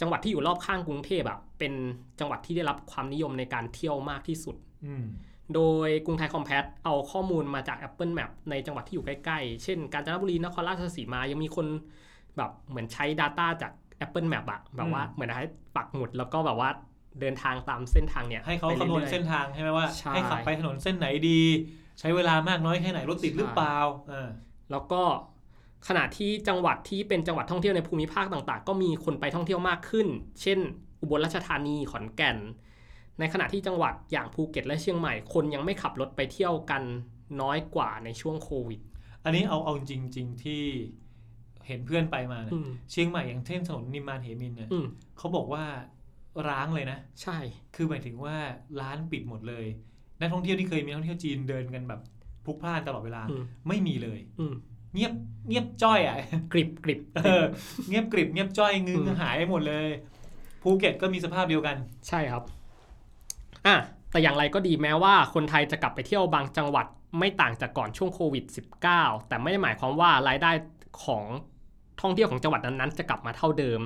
[0.02, 1.74] จังหวัดที่อยู่รอบข้างกรุงเทพอะเป็น
[2.20, 5.06] จังหวัดที่ได้รับความนิยมในการเที่ยวมากที่สุดอืม
[5.56, 11.68] โดยกรุงไทยคอมแพตเอาข้อมูลมาจาก Apple Map ในจังหวัดที่อยู่ใกล้ๆ เช่น กาญจนบุรี นครราชสีมา ยังมีคน
[12.38, 13.72] แบบเหมือนใช้ Data จาก
[14.06, 16.70] Apple Map อะแบบว่าอืมเหมือนให้ปักหมุดแล้วก็แบบว่า
[17.20, 21.42] เดินทางตามเส้นทางเนี้ยให้เขาไปคำนวณรื่อยๆเส้นทางใช่ไหมว่าใช่ให้ขับไปถนนเส้นไหนดี
[22.00, 23.78] ใช้เวลามากน้อยแค่ไหนรถติดหรือเปล่า
[24.12, 24.30] อ่า
[24.72, 25.02] แล้วก็
[25.88, 30.08] ขณะที่จังหวัดที่เป็นจังหวัดท่องเที่ยวในภูมิภาคต่างๆ ก็มีคนไปท่องเที่ยวมากขึ้น
[30.42, 30.60] เช่น
[31.02, 32.38] อุบลราชธานีขอนแก่น
[33.20, 36.84] ในขณะที่จังหวัดอย่างภูเก็ตและเชียงใหม่ คนยังไม่ขับรถไปเที่ยวกัน
[37.42, 38.80] น้อยกว่าในช่วงโควิด
[39.24, 39.82] อันนี้เอาเอาจ
[40.18, 40.64] ริง ๆที่
[41.68, 44.86] เห็นเพื่อนไปมาเนี่ยอืมเชียงใหม่อย่างเช่นถนนนิมมานเหมินเนี่ยอืม
[45.18, 45.64] เขาบอกว่า
[46.50, 47.38] ร้างเลยนะ ใช่
[47.76, 48.36] คือหมายถึงว่า
[48.82, 49.66] ร้านปิดหมดเลย
[50.20, 52.02] นักท่องเที่ยวที่เคยมีนักท่องเที่ยวจีนเดินกันแบบ
[52.46, 54.54] พลุกพล่านตลอดเวลาอืมไม่มีเลยอืม
[54.96, 55.14] เงียบ
[55.50, 56.18] เงียบจ้อยอะ
[56.54, 57.44] กริบกริบเออ
[57.90, 59.88] เงียบกริบเงียบจ้อยงึงอืมหายหมดเลย
[60.62, 61.76] ภูเก็ตก็มีสภาพเดียวกัน
[62.08, 62.44] ใช่ครับ
[63.68, 63.76] อะ
[64.12, 66.86] แต่อย่างไรก็ดีแม้ว่าคนไทยจะกลับไปเที่ยวบางจังหวัด
[67.20, 68.46] ไม่ต่างจากก่อนช่วงโควิด
[68.86, 70.52] -19 แต่ไม่ได้หมายความว่ารายได้
[71.04, 71.24] ของ
[72.02, 73.82] ท่องเที่ยวของจังหวัดนั้นๆจะกลับมาเท่าเดิม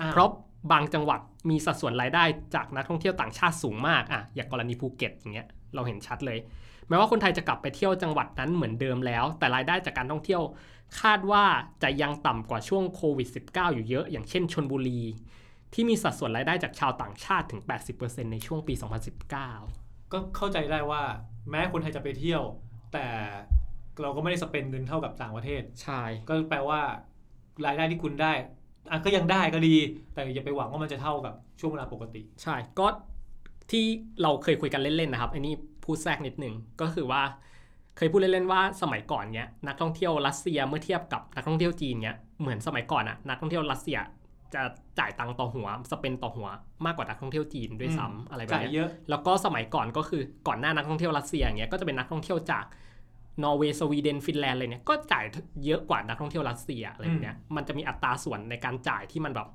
[0.00, 0.28] อ้าวเพราะ
[0.72, 6.38] บางจังหวัดมีสัดส่วนรายได้จากนักท่องเที่ยวต่างชาติสูงมากอะอย่างกรณีภูเก็ตอย่างเงี้ยเราเห็นชัดเลย
[6.88, 10.42] แม้ว่าคนไทยจะกลับไปเที่ยวจังหวัดนั้นเหมือนเดิมแล้ว แต่รายได้จากการท่องเที่ยว
[11.00, 11.44] คาดว่า
[11.82, 15.00] จะยังต่ำกว่าช่วงโควิด -19 อยู่เยอะ อย่างเช่นชนบุรี
[15.74, 17.60] ที่มีสัดส่วนรายได้จากชาวต่างชาติถึง
[17.96, 18.74] 80%ในช่วงปี
[19.42, 21.02] 2019 ก็เข้าใจได้ว่า
[21.50, 22.42] แม้คนไทยจะไปเที่ยว
[22.92, 23.06] แต่
[24.00, 26.80] เราก็ไม่ได้สเปนเงินเท่ากับต่างประเทศ ใช่ ก็แปลว่า
[27.66, 28.32] รายได้ที่คุณได้
[28.90, 29.76] อะก็ยังได้ก็ดี
[30.14, 32.86] แต่อย่าไปหวังว่ามันจะเท่ากับช่วงเวลาปกติ ใช่ ก็
[33.70, 33.84] ที่
[34.22, 37.22] เราเคยคุยกันเล่นๆนะครับ อันนี้ พูดแทรกนิดนึงก็คือว่า
[37.96, 43.98] เคยพูดเล่นๆว่าสมัยก่อนเนี้ยนักท่องเที่ยวรัสเซียเมื่อเทียบกับนักท่องเที่ยวจีนเนี้ยเหมือนสมัยก่อนอะนักท่องเที่ยวรัสเซีย
[44.54, 44.62] จะ
[44.98, 46.48] จ่ายตังค์ต่อหัวสเปนต่อหัว
[46.84, 52.64] มากกว่านักท่องเที่ยวจีนด้วยซ้ำอะไรแบบจ่ายเนี้ยเยอะแล้วก็สมัยก่อนก็คือก่อนหน้านักท่องเที่ยวรัสเซียอย่างเงี้ยก็จะเป็นนักท่องเที่ยวจาก
[53.42, 55.24] นอร์เวย์สวีเดนฟินแลนด์อะไรเนี่ยก็จ่าย
[55.64, 59.48] เยอะกว่านักท่องเที่ยวรัสเซียอะไรแบบเนี้ยมันจะมีอัตราส่วนในการจ่ายที่มันแบบ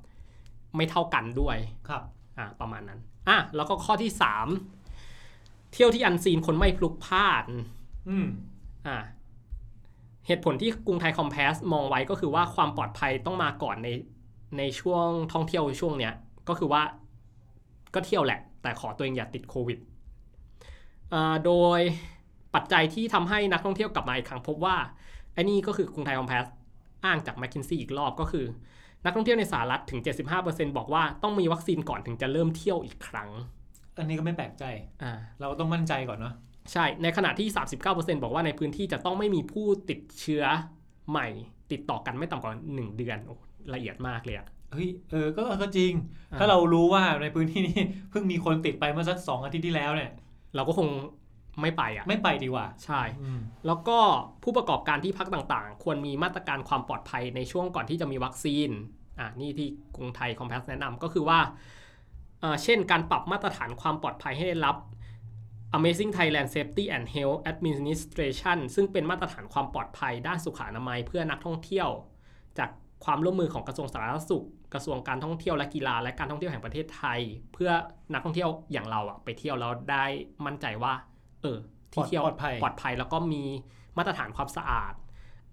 [0.75, 1.57] ไม่เท่ากันด้วย
[1.89, 2.03] ครับ
[2.37, 4.78] อะประมาณนั้นอะแล้วก็ข้อที่ 3
[5.73, 7.45] เที่ยวที่ unseen คนไม่พลุกพล่าน
[8.09, 8.27] อืม
[8.87, 8.97] อะ
[10.27, 13.89] เหตุผลที่กรุงไทย Compass มองไว้ก็คือว่าความปลอดภัยต้องมาก่อนใน
[14.57, 16.13] ในช่วงท่องเที่ยวช่วงเนี้ย
[16.47, 16.81] ก็คือว่า
[17.93, 19.77] ก็เที่ยวแหละ แต่ขอตัวเองอย่าติดโควิด
[21.13, 21.79] อ่าโดย
[22.55, 24.77] ปัจจัยที่ทำให้นักท่องเที่ยวกลับมาอีกครั้งพบว่า
[25.33, 26.45] ไอ้นี่ก็คือกรุงไทยคอมเพส
[27.05, 28.45] อ้างจาก m c k คินซี่อีกรอบก็คือ
[29.05, 29.99] นักท่องเที่ยวในสหรัฐถึง
[30.39, 33.29] 75%บอกว่าต้องมีวัคซีนก่อนถึงจะเริ่มเที่ยวอีกครั้ง
[33.99, 34.63] อันนี้ก็ไม่แปลกใจ
[35.03, 36.33] อ่าเราต้องมั่นใจก่อนเนาะ
[36.73, 37.47] ใช่ ในขณะที่
[37.85, 40.43] 39%บอกว่าในพื้นที่จะต้องไม่มีผู้ติดเชื้อ
[41.09, 41.27] ใหม่
[41.71, 43.35] ติดต่อกันไม่ต่ำกว่า 1 เดือนโอ้
[43.73, 45.91] ละเอียดมากเลยอะเฮ้ยเออก็ก็จริง
[46.31, 47.79] อ่าถ้าเรารู้ว่าในพื้นที่นี้
[48.11, 50.11] เพิ่งมีคนติดไปเมื่อสักสองอาทิตย์ที่แล้วเนี่ย
[50.55, 50.87] เราก็คง
[51.61, 53.97] ไม่ไปอะไม่ไปดีกว่า ใช่อืมแล้วก็
[54.43, 58.69] ผู้ประกอบการที่พักต่างๆ ควรมีมาตรการความปลอดภัยในช่วงก่อนที่จะมีวัคซีน
[59.19, 61.39] อ่านี่ที่กรุงไทยคอมเพสแนะนำก็คือว่า
[62.41, 64.77] เอ่อเช่นการปรับมาตรฐานความปลอดภัยให้ได้รับ
[65.77, 71.89] Amazing Thailand Safety and Health Administration ซึ่งเป็นมาตรฐานความปลอดภัยด้านสุขอนามัยเพื่อนักท่องเที่ยว
[72.59, 72.69] จาก
[73.05, 77.19] ความร่วมมือของกระทรวงสาธารณสุข กระทรวงการท่องเที่ยวและกีฬา และการท่องเที่ยวแห่งประเทศไทย
[77.53, 77.71] เพื่อ
[78.13, 80.05] นักท่องเที่ยวอย่างเราอะไปเที่ยวแล้วได้
[80.45, 80.93] มั่นใจว่า
[81.41, 81.57] เออ
[81.93, 83.43] ที่เที่ยวปลอดภัยปลอดภัยแล้วก็มี
[83.97, 84.93] มาตรฐานความสะอาด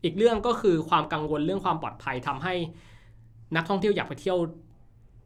[0.04, 2.54] อีกเรื่องก็คือความกังวลเรื่องความปลอดภัยทำให้
[3.56, 4.38] นักท่องเที่ยวอยากไปเที่ยว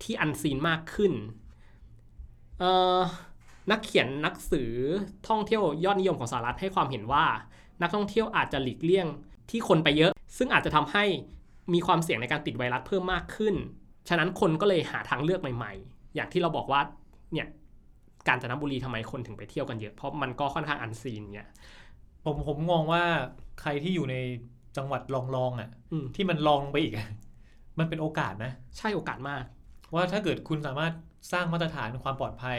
[0.03, 1.40] ที่อันซีนมากขึ้นเอ่อ
[3.71, 4.71] นักเขียนนักสื่อ
[5.29, 7.25] ท่องเที่ยวยอดนิยมของสหรัฐให้ความเห็นว่า
[7.83, 9.07] นักท่องเที่ยวอาจจะหลีกเลี่ยง
[9.51, 11.05] ที่คนไปเยอะ ซึ่งอาจจะทำให้
[11.75, 13.55] มีความเสี่ยงในการติดไวรัสเพิ่มมากขึ้น
[14.09, 16.81] ฉะนั้นคนก็เลยหาทางเลือกใหม่ ๆ อย่างที่เราบอกว่า
[17.33, 17.49] เนี่ย
[18.29, 21.49] กาญจนบุรีทำไมคนถึงไปเที่ยวกันเยอะ เพราะมันก็ค่อนข้างอันซีนเนี่ย
[22.25, 23.03] ผมผมมองว่า
[23.61, 24.17] ใครที่อยู่ใน
[24.77, 27.07] จังหวัดลองลองๆอะอืมที่มันลองลงไปอีกอะ
[27.79, 29.43] มันเป็นโอกาสนะ ใช่โอกาสมาก
[29.95, 30.93] ว่าถ้าเกิดคุณสามารถ
[31.33, 32.59] สร้างมาตรฐานความปลอดภัย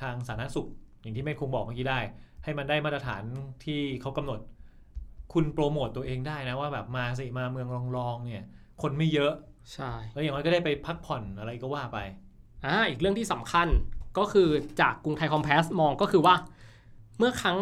[0.00, 0.68] ทางสาธารณสุข
[1.00, 2.00] อย่างที่แม่คงบอกเมื่อกี้ได้
[2.44, 3.22] ให้มันได้มาตรฐาน
[3.64, 4.40] ที่เขากำหนด
[5.32, 8.46] คุณโปรโมตตัวเองได้นะว่าแบบมาสิมาเมืองรองรองๆเนี่ย
[8.82, 9.32] คนไม่เยอะ
[9.72, 11.98] ใช่แล้วอย่างน้อยก็ได้ไปพักผ่อนอะไรก็ว่าไป
[12.64, 13.68] อ่าอีกเรื่องที่สำคัญ
[14.18, 14.48] ก็คือ
[14.80, 16.34] จากกรุงไทยคอมเพสมองก็คือว่า
[17.18, 17.58] เมื่อครั้ง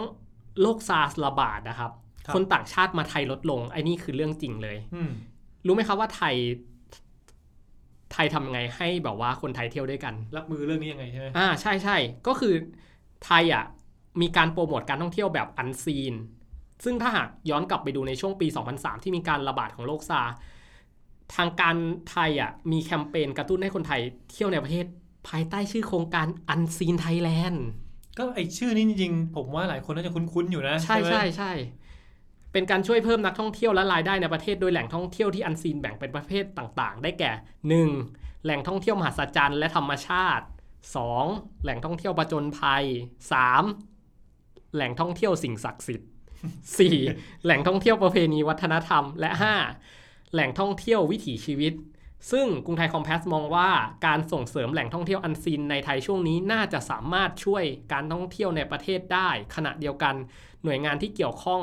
[0.61, 1.93] โรคซาร์สระบาดนะครับ
[2.27, 5.11] ครับคนต่างชาติมาไทยลดลงไอ้นี่คือเรื่องจริงเลยอืม
[5.67, 6.35] รู้ไหมครับว่าไทย
[8.17, 12.55] ไทยทำยังไงให้แบบว่าคนไทยเที่ยวด้วยกัน รับมือเรื่องนี้ยังไงใช่ไหมอ่าใช่ใช่ก็คือ
[13.25, 13.65] ไทยอะ
[14.21, 16.15] มีการโปรโมทการท่องเที่ยวแบบ unseen
[16.85, 20.35] ซึ่งถ้าหากย้อนกลับไปดูในช่วงปี 2003 ที่มีการระบาดของโรคซาร์ส
[21.35, 21.77] ทางการ
[22.11, 24.01] ไทยอะมีแคมเปญกระตุ้นให้คนไทย
[24.33, 24.87] เที่ยวในประเทศ
[25.29, 27.67] ภายใต้ชื่อโครงการ Unseen Thailand
[28.19, 31.53] ก็ไอชื่อนี้จริงๆ ผมว่าหลายคนน่าจะคุ้นๆอยู่นะ ใช่ไหมใช่ใช่
[32.57, 37.33] เป็นการช่วยเพิ่มนักท่องเที่ยวและรายได้ในประเทศโดยแหล่งท่องเที่ยวที่ unseen แบ่งเป็นประเภทต่างๆ ได้แก่
[37.93, 38.45] 1.
[38.45, 40.47] แหล่งท่องเที่ยวมหัศจรรย์และธรรมชาติ
[41.05, 41.63] 2.
[41.63, 42.85] แหล่งท่องเที่ยวประจนภัย
[44.01, 44.75] 3.
[44.75, 46.11] แหล่งท่องเที่ยวสิ่งศักดิ์สิทธิ์
[46.77, 47.45] 4.
[47.45, 49.31] แหล่งท่องเที่ยวประเพณีวัฒนธรรม และ
[49.83, 50.33] 5.
[50.33, 51.73] แหล่งท่องเที่ยววิถีชีวิต
[52.31, 53.71] ซึ่งกรุงไทยคอมเพลสมองว่า
[54.07, 60.15] การส่งเสริมแหล่งท่องเที่ยวอันซีนในไทยช่วงนี้น่าจะสามารถช่วยการท่องเที่ยวในประเทศได้ ขณะเดียวกัน
[60.65, 61.63] หน่วยงานที่เกี่ยวข้อง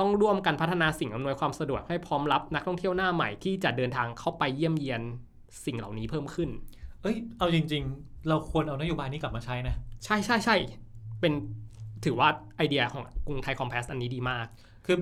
[0.00, 5.00] ต้องร่วมกันพัฒนาสิ่งอำนวยความสะดวกให้พร้อมรับนักท่องเที่ยวหน้าใหม่ที่จะเดินทางเข้าไปเยี่ยมเยียน
[5.64, 6.48] สิ่งเหล่านี้เพิ่มขึ้น
[7.02, 10.56] เอ้ย เอาจริง ๆ เราควรเอานโยบายนี้กลับมาใช้นะ ใช่ใช่ใช่
[11.20, 11.32] เป็น
[12.04, 14.46] ถือว่าไอเดียของกรุงไทยคอมเพลสอันนี้ดีมาก
[14.86, 14.96] คือ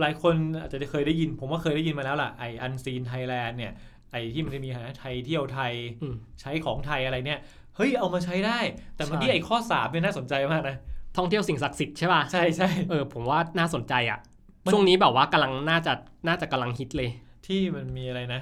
[0.00, 3.72] หลายคนอาจจะเคยได้ยิน ผมว่าเคยได้ยินมาแล้วล่ะไออันซีนไทยแลนด์เนี่ย
[4.12, 7.40] ไอที่มันจะมีหาไทยเที่ยวไทยอืมใช้ของไทยอะไรเนี่ย
[7.76, 8.58] เฮ้ยเอามาใช้ได้
[8.96, 10.76] แต่เมื่อกี้ใช่ไอข้อสามเนี่ยน่าสนใจมากนะ
[11.16, 14.31] ท่องเที่ยวสิ่งศักดิ์สิทธิ์ใช่ป่ะใช่ใช่เออผมว่าน่าสนใจอะมัน
[14.72, 15.92] ช่วงนี้แบบว่ากำลังน่าจะ
[16.28, 17.10] น่าจะกำลังฮิตเลย
[17.46, 18.40] ที่มันมีอะไรนะ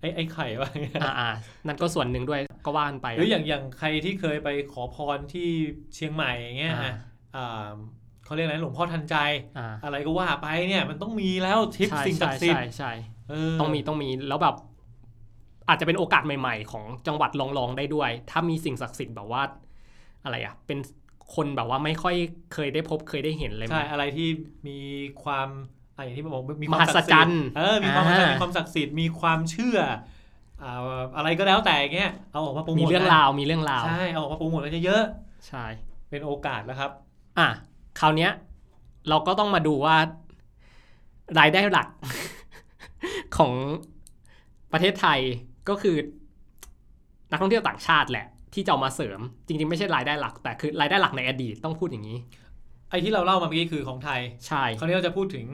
[0.00, 0.70] ไอไอไข่ว่า
[1.02, 1.30] อ่าอ่า
[1.66, 5.48] นั่นก็ส่วนหนึ่งด้วยก็ว่านไป หรืออย่างอย่างใครที่เคยไปขอพรที่
[5.94, 6.94] เชียงใหม่อย่างเงี้ยอ่าอะ
[7.36, 7.68] อ่า
[8.24, 9.16] เขาเรียกอะไรหลวงพ่อทันใจ
[9.58, 12.92] อ่าอะไรก็ว่าไปเนี่ยมันต้องมีแล้วทริปใช่สิ่งศัใช่กดิ์สิทใช่ธิ์ใช่
[13.28, 14.56] เต้องมีต้องมีแล้วแบบ
[15.68, 19.42] อาจจะเป็นโอกาสใหม่ ๆ ของจังหวัดลองๆได้ด้วย ถ้ามีสิ่งศักดิ์สิทธิ์แบบว่า
[20.24, 20.78] อะไรอะเป็น
[21.34, 22.16] คนแบบว่าไม่ค่อย
[22.52, 24.28] เคยได้พบเคยได้เห็นเลยใช่อะไรที่
[24.68, 24.78] มี
[25.22, 25.48] ความ
[25.96, 29.78] อะอย่างที่บอกมีคมวามหัศจรรย์เออมีความมหัศจรรย์อ่ามีมีความศักดิ์สิทธิ์มีความเชื่อ
[30.62, 35.02] อ่าอะไรก็แล้วแต่อย่างเงี้ยเอาออกมาโปรโมทมีเรื่องนะราวมีเรื่องราวใช่เอาออกมาโปรโมทกันเยอะ
[35.48, 36.90] ใช่ๆเป็นโอกาสแล้วครับ
[37.38, 37.48] อะ
[38.00, 38.30] คราวเนี้ย
[39.08, 39.96] เราก็ต้องมาดูว่า
[41.38, 41.88] รายได้หลัก
[43.36, 43.52] ของ
[44.72, 45.20] ประเทศไทย
[45.68, 45.96] ก็คือ
[47.30, 52.18] นักท่องเที่ยวต่างชาติแหละ ที่จะเอามาเสริม จริง ๆ ไม่ใช่รายได้หลัก แต่คือรายได้หลักในอดีตต้องพูดอย่างนี้
[52.90, 55.46] ไอ้ที่เราเล่ามาเมื่อกี้คือของไทย ใช่ คราวนี้เราจะพูดถึง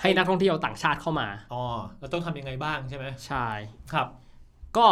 [0.00, 1.62] ให้นักท่องเที่ยวต่างชาติเข้ามา อ๋อ
[2.00, 3.46] เราต้องทำยังไงบ้างใช่ไหมใช่
[3.92, 4.08] ครับ
[4.76, 4.86] ก็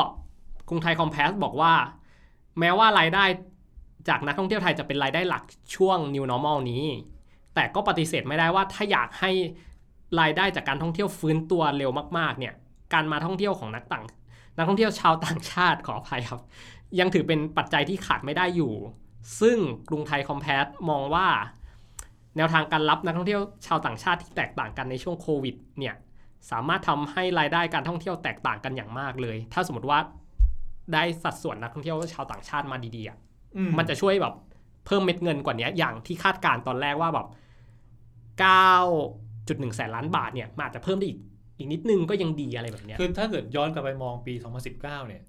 [0.68, 1.72] กรุงไทยคอมเพลสบอกว่า
[2.60, 3.24] แม้ว่ารายได้
[4.08, 5.42] จากนักท่องเที่ยวไทยจะเป็นรายได้หลัก
[5.74, 6.84] ช่วง New Normal นี้
[7.54, 9.30] แต่ก็ปฏิเสธไม่ได้ว่าถ้าอยากให้
[10.20, 12.54] รายได้จากการท่องเที่ยวฟื้นตัวเร็วมาก ๆ เนี่ย
[12.92, 14.04] การมาท่องเที่ยวของนักต่าง
[14.56, 16.40] นักท่องเที่ยวชาวต่างชาติขออภัยครับ
[17.00, 18.72] ยังถือเป็นปัจจัยที่ขาดไม่ได้อยู่
[19.40, 21.26] ซึ่งกรุงไทยคอมเพลสมองว่า
[22.36, 25.94] แนวทางการรับนักท่องเที่ยวชาวต่างชาติที่แตกต่างกันในช่วงโควิดเนี่ย
[26.50, 29.98] สามารถทำให้รายได้การท่องเที่ยวแตกต่างกันอย่างมากเลย ถ้าสมมติว่า
[30.94, 33.18] ได้สัดส่วนนักท่องเที่ยวชาวต่างชาติมาดีๆอะ
[33.56, 34.34] อืมันจะช่วยแบบ
[34.86, 37.26] เพิ่มเม็ดเงินกว่านี้อย่างที่คาดการณ์ตอนแรกว่าแบบ
[38.46, 41.18] 9.1แสนล้านบาทเนี่ยมันอาจจะเพิ่มได้อีก
[41.58, 44.34] อีกนิดนึงก็ยังดีอะไรแบบเนี้ยคือถ้าเกิดย้อนกลับไปมองปี
[44.74, 45.22] 2019 เนี่ย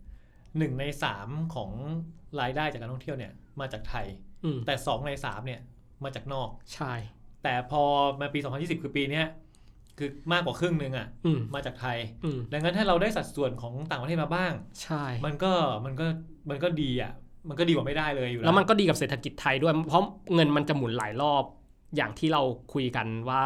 [0.57, 1.71] หนึ่งในสามของ
[2.41, 4.05] รายได้จากการท่องเที่ยวเนี่ยมาจากไทย
[4.45, 5.59] อืมแต่สองในสามเนี่ย
[6.03, 6.93] มาจากนอก ใช่
[7.43, 7.83] แต่พอ
[8.19, 9.25] มาปี 2020 คือปีเนี้ย
[9.97, 15.51] คือมากกว่าครึ่งหนึ่งอะอืมมาจากไทยอืมดังนั้นถ้าเราได้สัดส่วนของต่างประเทศมาบ้าง ใช่ มันก็
[15.85, 16.05] มันก็
[16.49, 17.13] มันก็ดีอะ
[17.49, 21.43] มันก็ดีกว่าไม่ได้เลยอยู่แล้ว แล้วมันก็ดีกับเศรษฐกิจไทยด้วย เพราะเงินมันจะหมุนหลายรอบ
[21.95, 22.41] อย่างที่เรา
[22.73, 23.41] คุยกันว่า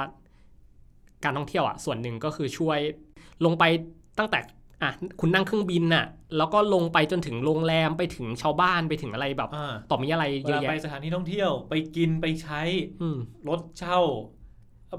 [1.23, 2.79] การท่องเที่ยวอะส่วนหนึ่งก็คือช่วย
[3.45, 3.63] ลงไป
[4.19, 4.39] ตั้งแต่
[4.81, 6.05] อะคุณนั่งเครื่องบินน่ะ
[6.37, 12.61] แล้วก็ลงไปจนถึงโรงแรมไปถึงชาวบ้านไปถึงอะไรแบบอ่า ต่อมีอะไรเวเยอะลาไปแยะ สถานที่ท่องเที่ยวไปกินไปใช้
[13.01, 13.17] อืม
[13.49, 13.99] รถเช่า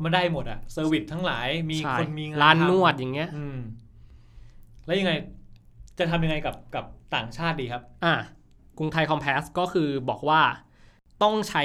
[0.04, 3.58] มาได้หมดอะเซอร์วิสทั้งหลายมีใช่คนมีงานร้านทำนวดอย่างเงี้ย อืม
[4.86, 5.12] แล้วยังไง
[5.98, 8.14] จะทำยังไงกับกับต่างชาติดีครับ อะ
[8.78, 10.40] กรุงไทยคอมเพลสก็คือบอกว่า
[11.22, 11.62] ต้องใช้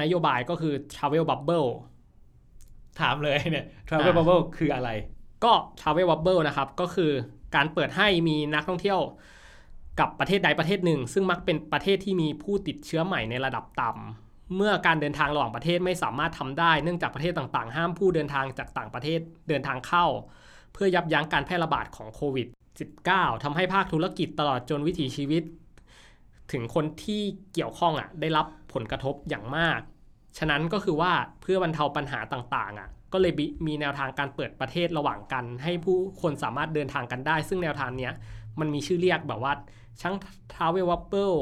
[0.00, 1.68] นโยบายก็คือ Travel Bubble
[3.00, 4.90] ถามเลยเนี่ย travel อ่า bubble คืออะไร
[5.44, 7.12] ก็ Travel Bubble นะครับ ก็คือ
[7.54, 9.00] การเปิดให้มีนักท่องเที่ยว
[10.00, 20.06] กับประเทศใดประเทศหนึ่ง ซึ่งมักเป็นประเทศที่มีผู้ติดเชื้อใหม่ในระดับต่ำเมื่อการเดินทางระหว่างประเทศไม่สามารถทำได้เนื่องจากประเทศต่างๆ ห้ามผู้เดินทางจากต่างประเทศเดินทางเข้า
[20.72, 22.48] เพื่อยับยั้งการแพร่ระบาดของโควิด
[22.94, 25.42] -19 ทำให้ภาคธุรกิจตลอดจนวิถีชีวิต
[26.52, 29.80] ถึงคนที่เกี่ยวข้องอะได้รับผลกระทบอย่างมาก
[30.38, 33.32] ฉะนั้นก็คือว่าเพื่อบรรเทาปัญหาต่างๆอะ ก็เลย
[33.66, 38.12] มีแนวทางการเปิดประเทศระหว่างกัน ให้ผู้คนสามารถเดินทางกันได้ ซึ่งแนวทางเนี้ย
[38.60, 39.52] มันมีชื่อเรียกแบบว่า
[40.00, 40.16] ช่าง
[40.52, 41.38] Travel Bubble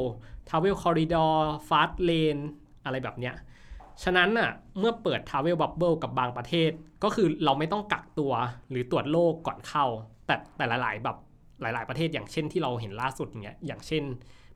[0.48, 1.34] Travel Corridor
[1.68, 2.42] Fast Lane
[2.84, 3.34] อะไรแบบเนี้ย
[4.02, 6.70] ฉะนั้นน่ะเมื่อเปิด Travel Bubble กับบางประเทศ
[7.04, 8.32] ก็คือเราไม่ต้องกักตัว
[8.70, 9.84] หรือตรวจโรคก่อนเข้า
[10.26, 11.16] แต่แต่หลาย ๆ แบบ
[11.60, 14.02] หลาย ๆ ประเทศอย่างเช่นที่เราเห็นล่าสุดเนี้ยอย่างเช่น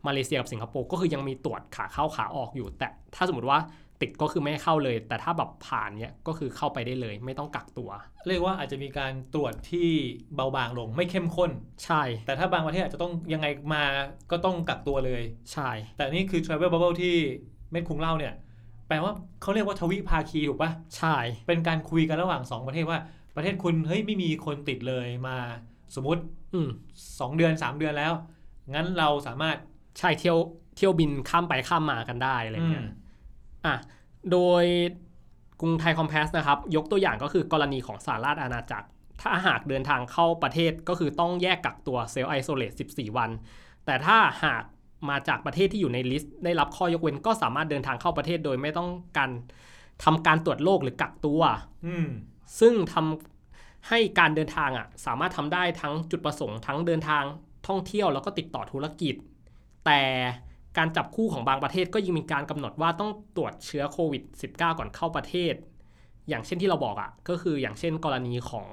[0.07, 3.59] มาเลเซียกับสิงคโปร์ก็คือยังมีตรวจขาเข้าขาออกอยู่ แต่ถ้าสมมติว่า
[4.01, 7.91] ติดก็คือไม่ให้เข้าเลย แต่ถ้าแบบผ่านเนี้ยก็คือเข้าไปได้เลย ไม่ต้องกักตัว
[8.29, 9.89] เรียกว่าอาจจะมีการตรวจที่
[10.35, 11.51] เบาบางลงไม่เข้มข้น
[11.85, 13.85] ใช่ แต่ถ้าบางประเทศอาจจะต้องยังไงมา
[14.31, 17.15] ก็ต้องกักตัวเลย ใช่ แต่นี่คือ Travel Bubble ที่
[17.71, 18.35] เม็ดคุงเล่าเนี่ย
[18.89, 21.17] แปลว่าเขาเรียกว่าทวิภาคีถูกปะใช่
[21.49, 22.99] เป็นการคุยกันระหว่างสองประเทศว่า
[23.37, 25.37] ประเทศคุณเฮ้ยไม่มีคนติดเลยมา
[25.95, 26.23] สมมติ
[26.55, 26.69] อืม
[27.05, 28.13] 2เดือน 3 เดือนแล้ว
[28.75, 29.57] งั้นเราสามารถ
[29.99, 30.39] ใช่เที่ยว
[30.77, 32.87] เที่ยวบินข้ามไปข้ามมากันได้อะไรเงี้ย
[33.66, 33.77] อืมอะ
[34.33, 34.64] โดย
[35.61, 38.87] กรุงไทยคอมเพสนะครับ ยกตัวอย่างก็คือกรณีของสหราชอาณาจักร
[39.23, 43.31] ถ้าหากเดินทางเข้าประเทศก็คือต้องแยกกักตัวเซลล์ไอโซเลต14 วัน
[43.87, 44.62] แต่ถ้าหาก
[45.11, 49.31] มาจากประเทศที่อยู่ในลิสต์ได้รับข้อยกเว้นก็สามารถเดินทางเข้าประเทศโดยไม่ต้องการ
[50.05, 51.42] ทำการตรวจโรคหรือกักตัว
[51.87, 52.09] อืม
[52.61, 57.25] ซึ่งทำให้การเดินทางอะ สามารถทำได้ทั้งจุดประสงค์ทั้งเดินทาง
[57.68, 59.14] ท่องเที่ยวแล้วก็ติดต่อธุรกิจ
[59.87, 60.03] แต่
[60.79, 65.55] การจับคู่ของบางประเทศก็ยังมีการกำหนดว่าต้องตรวจเชื้อโควิด -19 ก่อนเข้าประเทศ
[66.29, 68.67] อย่างเช่นที่เราบอกอะก็คืออย่างเช่นกรณีของ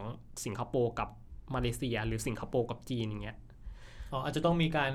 [0.46, 1.10] สิงคโปร์กับ
[1.54, 3.38] มาเลเซีย หรือสิงคโปร์กับจีนอย่างเงี้ย
[4.12, 4.92] อ๋ออาจจะต้องมีการ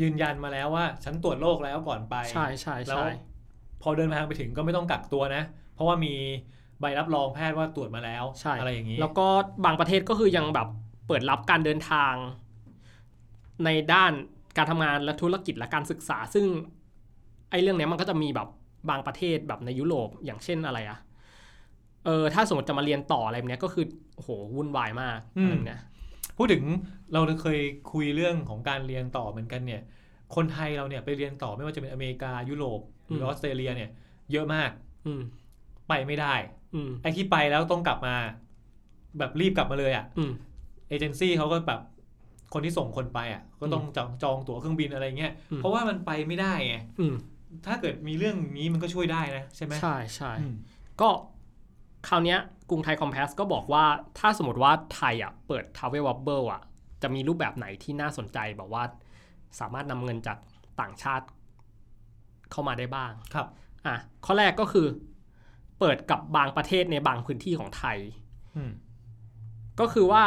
[0.00, 3.08] ยืนยันมาแล้วว่า ฉันตรวจโรคแล้วก่อนไปใช่ใช่แล้วใช่
[3.82, 5.42] พอเดินทางไปถึงก็ไม่ต้องกักตัวนะ
[5.74, 6.14] เพราะว่ามี
[6.80, 9.26] ใบรับรองแพทย์ว่าตรวจมาแล้วใช่อะไรอย่างนี้ แล้วก็
[9.64, 10.68] บางประเทศก็คือยังแบบ
[11.06, 12.14] เปิดรับการเดินทาง
[13.64, 14.12] ในด้าน
[14.56, 16.44] การทำงานและธุรกิจและการศึกษา ซึ่ง
[17.50, 18.48] ไอ้เรื่องเนี้ยมันก็จะมีแบบ
[18.90, 20.98] บางประเทศแบบในยุโรปอย่างเช่นอะไรอะ
[22.04, 23.84] เออถ้าสมมติจะมาเรียนต่ออะไรแบบเนี้ยก็คือ
[24.16, 25.80] โอ้โหวุ่นวายมากอืมอะไรแบบเนี้ย
[26.36, 26.62] พูดถึง
[27.12, 27.60] เราเคย
[27.92, 29.82] คุยเรื่องของการเรียนต่อเหมือนกันเนี่ย
[30.34, 33.90] คนไทยเราเนี่ยไปเรียนต่อไม่ว่าจะเป็นอเมริกายุโรปหรือออสเตรเลียเนี่ย
[34.32, 34.70] เยอะมาก
[35.06, 35.22] อืม
[35.88, 36.34] ไปไม่ได้
[36.74, 38.14] อืมไอ้ที่ไปแล้วต้องกลับมา
[39.18, 40.32] แบบรีบกลับมาเลยอะ่ะอืม
[40.88, 41.80] เอเจนซี่เขาก็แบบ
[42.54, 47.14] คนที่ส่งคนไปอะ่ะก็ต้องจองจองตั๋วเครื่องบินอะไรเงี้ยอืมเพราะว่ามันไปไม่ได้ไงอืม
[47.66, 50.54] ถ้าเกิดมีเรื่องนี้มันก็ช่วยได้นะใช่ไหมใช่ใช่อืม
[51.00, 51.08] ก็
[52.08, 52.38] คราวเนี้ย
[52.70, 53.84] กรุงไทยคอมเพสก็บอกว่า
[54.18, 56.62] ถ้าสมมติว่าไทยอะเปิด Travel Bubble อะ
[57.02, 58.82] จะมีรูปแบบไหนที่น่าสนใจแบบว่า
[59.60, 60.38] สามารถนำเงินจาก
[60.80, 61.26] ต่างชาติ
[62.50, 63.46] เข้ามาได้บ้างครับ
[63.86, 64.86] อะข้อแรกก็คือ
[65.78, 67.98] เปิดกับบางประเทศในบางพื้นที่ของไทย
[68.56, 68.72] อืม
[69.80, 70.24] ก็คือว่า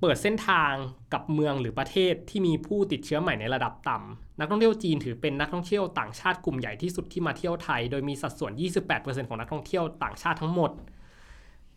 [0.00, 0.72] เปิดเส้นทาง
[1.12, 8.52] กับเมืองหรือประเทศที่มีผู้ติดเชื้อใหม่ในระดับต่ำนักท่องเที่ยวจีนถือเป็นนักท่องเที่ยวต่างชาติกลุ่มใหญ่ที่สุดที่มาเที่ยวไทย โดยมีสัดส่วน
[8.90, 10.70] 28%ของนักท่องเที่ยวต่างชาติทั้งหมด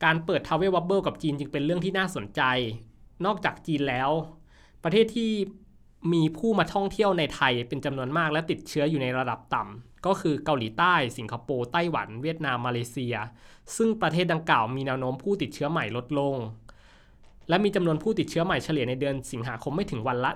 [0.04, 2.42] การเปิด Travel Bubble กับจีนจึงเป็นเรื่องที่น่าสนใจ
[3.26, 4.10] นอกจากจีนแล้ว
[4.84, 5.32] ประเทศที่
[6.14, 13.16] มีผู้มาท่องเที่ยวในไทยเป็นจำนวนมากและติดเชื้ออยู่ในระดับต่ำก็คือเกาหลีใต้ สิงคโปร์ไต้หวัน เวียดนามมาเลเซีย
[13.76, 16.36] ซึ่งประเทศดังกล่าวมีแนวโน้มผู้ติดเชื้อใหม่ลดลง
[17.50, 20.32] และมีจำนวนผู้ติดเชื้อใหม่เฉลี่ยในเดือนสิงหาคมไม่ถึงวันละ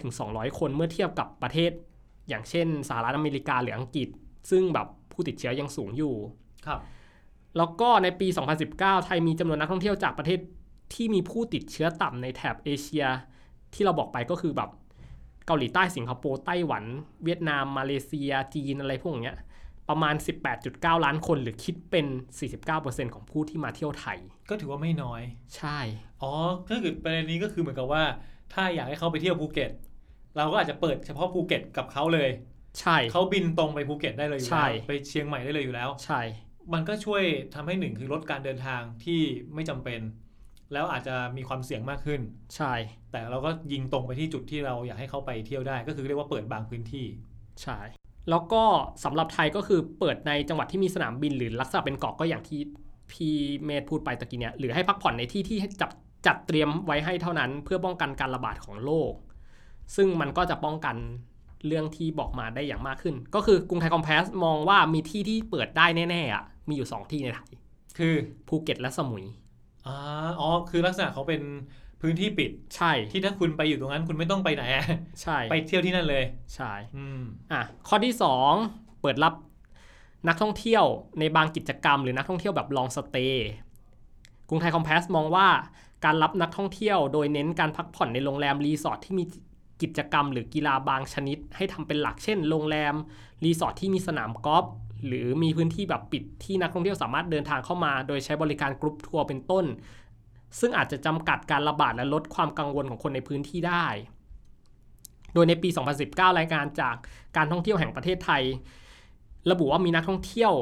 [0.00, 1.70] 100-200 คนเมื่อเทียบกับประเทศ
[2.28, 4.08] อย่างเช่นสหรัฐอเมริกาหรืออังกฤษ
[4.50, 6.14] ซึ่งแบบผู้ติดเชื้อยังสูงอยู่
[6.66, 6.80] ครับ
[7.56, 8.28] แล้วก็ในปี
[8.66, 10.40] 2019 ไทยมีจำนวนนักท่องเที่ยวจากประเทศ
[10.94, 13.06] ที่มีผู้ติดเชื้อต่ำในแถบเอเชีย
[13.74, 14.70] ที่เราบอกไปก็คือแบบ
[15.46, 16.84] เกาหลีใต้สิงคโปร์ไต้หวัน
[17.24, 19.36] เวียดนาม มาเลเซีย จีนอะไรพวกเนี้ย
[19.88, 20.14] ประมาณ
[20.60, 22.06] 18.9 ล้านคนหรือคิดเป็น
[22.60, 24.18] 49%ของผู้ที่มาเที่ยวไทย
[24.50, 25.22] ก็ถือว่าไม่น้อย
[25.56, 25.78] ใช่
[26.22, 26.32] อ๋อ
[26.68, 28.02] ถ้าเกิดประเด็นนี้ก็คือเหมือนกับว่า
[28.54, 29.70] ถ้าอยากให้เขาไปเที่ยวภูเก็ต
[30.36, 32.30] เราก็อาจจะเปิดเฉพาะภูเก็ตกับเขาเลย
[32.80, 36.20] ใช่ เขาบินตรงไปภูเก็ตได้เลยอยู่ใช่ แล้วไปเชียงใหม่ได้เลยอยู่แล้ว ใช่
[36.72, 37.22] มันก็ช่วย
[37.54, 39.20] ทำให้หนึ่งคือลดการเดินทางที่
[39.54, 40.00] ไม่จำเป็น
[40.72, 42.20] แล้วอาจจะมีความเสี่ยงมากขึ้น
[42.56, 42.74] ใช่
[43.12, 47.06] แต่เราก็ยิงตรงไปที่จุดที่เราอยากให้เขาไปเที่ยวได้ ก็คือเรียกว่าเปิดบางพื้นที่
[47.62, 47.78] ใช่
[48.30, 48.62] แล้วก็
[49.04, 52.60] สำหรับไทยก็คือเปิดในจังหวัดที่มีสนามบินหรือลักษณะเป็นเกาะก็อย่างที่
[53.12, 55.90] พี่เมธพูดไปตะกี้เนี่ยหรือให้พักผ่อนในที่ที่จัด
[56.26, 59.12] จัดเตรียมไว้ให้เท่านั้น เพื่อป้องกันการระบาดของโรค
[59.96, 60.96] ซึ่งมันก็จะป้องกัน
[61.66, 67.50] เรื่องที่บอกมาได้อย่างมากขึ้น ก็คือกรุงไทยคอมเพสมองว่ามีที่ที่เปิดได้แน่ๆอะมีอยู่ 2 ที่ในไทย
[67.98, 68.14] คือ
[68.48, 69.24] ภูเก็ตและสมุย
[69.86, 69.96] อ่า
[70.40, 71.42] อ๋อคือลักษณะเขาเป็น
[72.00, 74.84] พื้นที่ปิดใช่ที่ถ้าคุณไปอยู่ตรงนั้นคุณไม่ต้องไปไหนอะ
[75.22, 78.14] ใช่ไปเที่ยวที่นั่นเลย ใช่อืมอะข้อที่
[78.56, 79.34] 2 เปิดรับ
[80.28, 80.84] นักท่องเที่ยว
[81.18, 83.50] ในบางกิจกรรม หรือนักท่องเที่ยวแบบ long stay
[84.48, 85.48] กรุงไทย Compass มองว่า
[86.04, 89.24] การรับนักท่องเที่ยวโดยเน้นการพักผ่อนในโรงแรมรีสอร์ทที่มี
[89.82, 92.94] กิจกรรม หรือกีฬาบางชนิด ให้ทำเป็นหลักเช่น โรงแรม
[93.44, 94.64] รีสอร์ทที่มีสนามกอล์ฟ
[95.06, 99.64] หรือมีพื้นที่แบบปิดที่นักท่องเที่ยวสามารถเดินทางเข้ามา โดยใช้บริการ group tour เป็นต้น
[100.60, 103.86] ซึ่งอาจจะจำกัดการระบาดและลดความกังวลของคนในพื้นที่ได้
[105.34, 105.68] โดยในปี
[106.02, 106.96] 2019 รายงานจาก
[107.36, 108.42] การท่องเที่ยวแห่งประเทศไทย
[109.50, 110.52] ระบุว่ามีนักท่องเที่ยว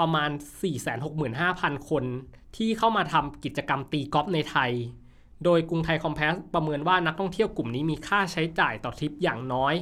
[0.00, 0.30] ประมาณ
[1.10, 2.04] 465,000 คน
[2.56, 4.72] ที่เข้ามาทำกิจกรรมตีกอล์ฟในไทย
[5.44, 9.74] โดยกรุงไทยคอมเพสประเมินว่านักท่องเที่ยวกลุ่มนี้มีค่าใช้จ่ายต่อทริปอย่างน้อย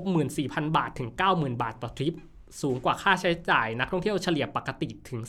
[0.00, 2.14] 64,000 บาทถึง 90,000 บาทต่อทริป
[2.60, 5.20] สูงกว่าค่าใช้จ่ายนักท่องเที่ยวเฉลี่ยปกติถึง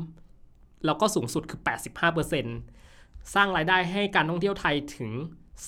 [0.00, 1.60] 33 แล้วก็สูงสุดคือ
[2.46, 5.12] 85%สร้างรายได้ให้การท่องเที่ยวไทยถึง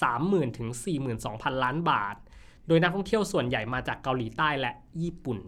[0.01, 0.68] 30,000ถึง
[1.16, 2.16] 42,000 ล้านบาท
[2.66, 4.72] โดยนักท่องเที่ยวส่วนใหญ่มาจากเกาหลีใต้และ
[5.03, 5.38] ญี่ปุ่น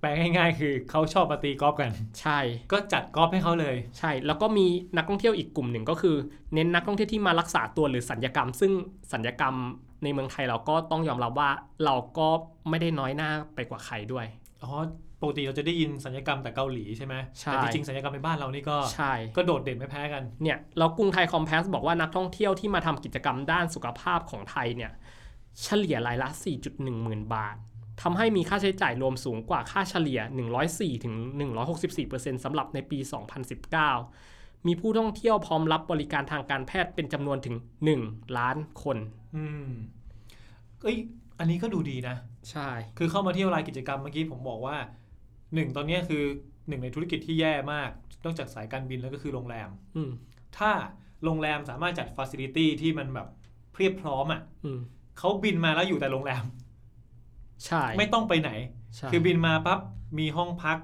[0.00, 2.38] แปลง่ายๆ คือเขาชอบมาตีกอล์ฟกัน ใช่
[2.72, 6.16] ก็จัดกอล์ฟให้เขาเลย ใช่ แล้วก็มีนักท่องเที่ยวอีกกลุ่มหนึ่งก็คือ
[6.54, 8.72] เน้นนักท่องเที่ยวที่มารักษาตัวหรือสัญญกรรม ซึ่ง
[9.12, 9.54] สัญญกรรม
[10.02, 11.50] ในเมืองไทยเราก็ต้องยอมรับว่า
[11.84, 12.28] เราก็
[12.68, 14.26] ไม่ได้น้อยหน้าไปกว่าใครด้วย
[14.62, 14.72] อ๋อ
[15.22, 24.92] ปกติเราจะได้ยินสัญญกรรมแต่เกาหลีใช่ไหมใช่ แต่จริงๆสัญญกรรมในบ้านเรานี่ก็ ใช่ ก็โดดเด่นไม่แพ้กัน เนี่ยแล้วกรุงไทยคอมเพลสบอกว่านักท่องเที่ยวที่มาทำกิจกรรมด้านสุขภาพของไทยเนี่ย
[25.62, 26.28] เฉลี่ยรายละ
[26.66, 27.56] 4.1หมื่นบาท
[28.02, 30.20] ทำให้มีค่าใช้จ่ายรวมสูงกว่าค่าเฉลี่ย
[30.62, 31.14] 104ถึง
[31.80, 32.98] 164%สำหรับในปี
[33.82, 37.56] 2019 มีผู้ท่องเที่ยวพร้อมรับบริการทางการแพทย์เป็นจำนวนถึง
[37.96, 38.96] 1 ล้านคน
[39.36, 39.70] อืม
[40.82, 40.96] เอ้ย
[41.38, 42.16] อันนี้ก็ดูดีนะ
[42.50, 44.76] ใช่ คือเข้ามาเที่ยวรายกิจกรรมเมื่อกี้ผมบอกว่า
[45.54, 46.24] หนึ่งตอนเนี้ยคือ
[46.68, 47.90] หนึ่งในธุรกิจที่แย่มาก
[48.24, 50.10] นอกจากสายการบินแล้วก็คือโรงแรม อืม
[50.58, 50.70] ถ้า
[51.24, 53.28] โรงแรมสามารถจัดฟ a ซิลิตี้ที่มันแบบ
[53.72, 54.80] เพียบพร้อมอะอืม
[55.18, 56.44] เขาบินมาแล้วอยู่แต่โรงแรม
[57.66, 58.50] ใช่ไม่ต้องไปไหน
[58.96, 59.80] ใช่คือบินมาปั๊บ
[60.18, 60.78] มีห้องพัก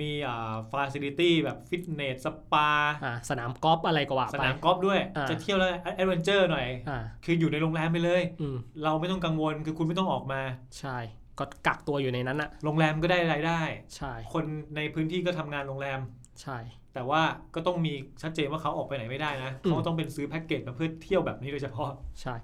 [0.00, 2.68] มีอ่าฟ a ซิลิตี้แบบฟิตเนส สปา
[3.04, 10.40] อ่าสนามกอล์ฟอะไรก็ว่าไปสนามกอล์ฟด้วยอ่าจะเที่ยวแล้ว adventure หน่อยอ่าคืออยู่ในโรงแรมไปเลยอืมเราไม่ต้องกังวลคือคุณไม่ต้องออกมา
[10.78, 10.96] ใช่
[11.38, 13.60] ก็กักตัวอยู่ในนั้นอะโรงแรมก็ได้รายได้
[13.96, 14.44] ใช่ คน
[14.76, 16.00] ในพื้นที่ก็ทำงานโรงแรม
[16.42, 16.58] ใช่
[16.94, 17.22] แต่ว่า
[17.54, 22.34] ก็ต้องมีชัดเจนว่าเขาออกไปไหนไม่ได้นะอืมเขาต้องเป็นซื้อแพ็กเกจมาเพื่อเที่ยวแบบนี้โดยเฉพาะ ใช่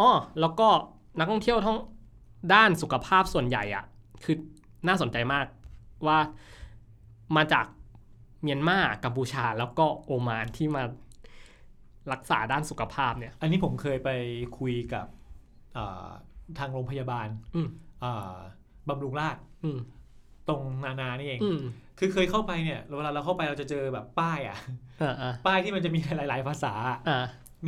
[0.00, 0.68] อ๋อแล้วก็
[1.18, 1.78] นักท่องเที่ยวท่อง
[2.52, 3.84] ด้านสุขภาพส่วนใหญ่อะ
[4.24, 4.36] คือ
[4.88, 5.46] น่าสนใจมาก
[6.06, 6.18] ว่า
[7.36, 7.66] มาจาก
[8.42, 10.82] เมียนมากัมพูชาแล้วก็โอมานที่มา
[12.12, 14.10] รักษาด้านสุขภาพเนี่ย อันนี้ผมเคยไป
[14.58, 15.06] คุยกับ
[15.76, 16.08] อ่า
[16.58, 17.68] ทางโรงพยาบาลอืม
[18.04, 18.36] อ่า
[18.88, 19.78] บำรุงราษฎร์อืม
[20.48, 21.60] ตรงนานานี่เองอืม
[21.98, 24.58] คือเคยเข้าไปเนี่ยเวลาเราเข้าไปเราจะเจอแบบป้ายอะ
[25.02, 26.74] อ่าอ่าป้ายที่มันจะมีหลาย ๆ ภาษา
[27.08, 27.18] อ่า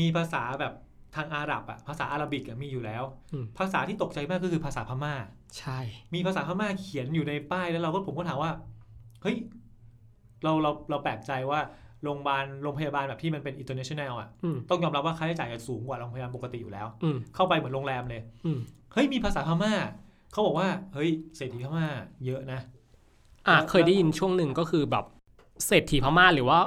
[0.01, 0.73] มีภาษาแบบ
[1.16, 5.14] ทางอาหรับอะภาษาอาหรับิกอะมีอยู่แล้วอืมภาษาที่ตกใจมากก็คือภาษาพม่า
[5.59, 5.79] ใช่
[6.14, 8.52] มีภาษาพม่าเขียนอยู่ในป้ายแล้วเราก็ผมก็ถามว่า
[9.22, 9.37] เฮ้ย
[10.44, 11.61] เราเราเราแปลกใจว่า
[12.05, 18.59] โรงพยาบาลโรงพยาบาลแบบที่มันเป็น international อะอืมต้องยอมรับว่าค่าใช้จ่ายจะสูงกว่าโรงพยาบาลปกติอยู่แล้วอืมเข้าไปเหมือนโรงแรมเลยอืม
[18.92, 19.72] เฮ้ยมีภาษาพม่า
[20.33, 21.87] เขาบอกว่าเฮ้ยเศรษฐีพม่า
[22.26, 22.61] เยอะนะ
[23.48, 25.05] อ่าแล้วเคยได้ยินช่วงหนึ่งก็คือแบบ
[25.66, 26.59] เศรษฐีพม่าหรือว่า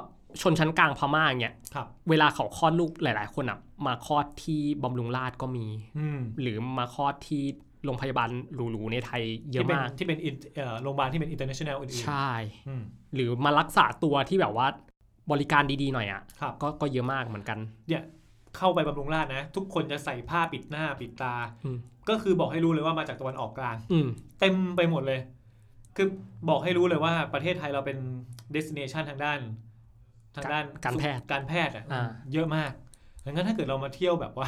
[0.42, 5.68] ชนชั้นกลางพม่าอย่างเงี้ยครับเวลาเขาคลอดลูกหลาย ๆ คนอะ มาคลอดที่บำรุงราษฎร์ก็มี
[6.00, 7.44] อืมหรือมาคลอดที่
[7.86, 12.84] โรงพยาบาลหรูๆในไทยเยอะที่เป็นมาก ที่เป็น in- เอ่อโรงพยาบาลที่เป็น international อื่นใช่ๆอืม
[13.16, 14.68] หรือมารักษาตัวที่แบบว่า
[15.32, 18.04] บริการดีๆหน่อยอะครับก็ก็เยอะมากเหมือนกันเนี่ย
[18.58, 21.78] เข้าไปบำรุงราษฎร์นะ ทุกคนจะใส่ผ้าปิดหน้าปิดตาอืม
[22.10, 24.08] ก็คือบอกให้รู้เลยว่ามาจากตะวันออกกลางอืม
[24.40, 25.20] เต็มไปหมดเลย
[25.96, 26.08] คือ
[26.50, 27.98] บอกให้รู้เลยว่าประเทศไทยเราเป็น
[28.56, 29.40] destination ทางด้าน
[30.36, 32.72] ทางด้านการแพทย์การแพทย์อะอ่าเยอะมาก
[33.26, 34.48] ดังนั้นถ้าเกิดเรามาเที่ยวแบบว่า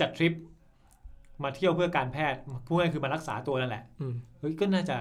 [0.00, 0.32] จัดทริป
[1.44, 4.98] มาเที่ยวเพื่อการแพทย์พูดง่ายๆคือมารักษาตัวนั่นแหละอืมเฮ้ยก็น่าจะ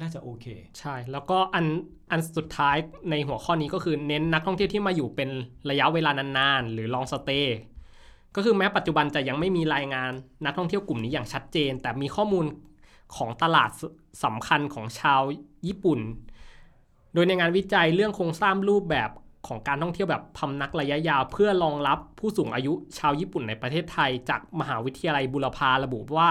[0.00, 0.46] น่าจะโอเค
[0.78, 1.66] ใช่ แล้วก็อัน
[2.10, 2.76] อันสุดท้าย
[3.10, 5.30] ในหัวข้อนี้ก็คือเน้นนักท่องเที่ยวที่มาอยู่เป็น
[5.70, 7.58] ระยะเวลานานๆ หรือลองสเตย์
[8.34, 10.10] ก็คือแม้ปัจจุบันจะยังไม่มีรายงาน
[10.44, 12.46] นักท่องเที่ยวกลุ่มนี้อย่างชัดเจน แต่มีข้อมูล
[13.16, 13.82] ของตลาดส
[14.24, 15.22] สำคัญของชาว
[15.66, 16.00] ญี่ปุ่น
[17.14, 19.10] โดยในงานวิจัยเรื่องโครงสร้างรูปแบบ
[19.46, 26.30] ของการท่องเที่ยวแบบพำนักระยะยาว เพื่อรองรับผู้สูงอายุชาวญี่ปุ่นในประเทศไทย จากมหาวิทยาลัยบุรพาระบุว่า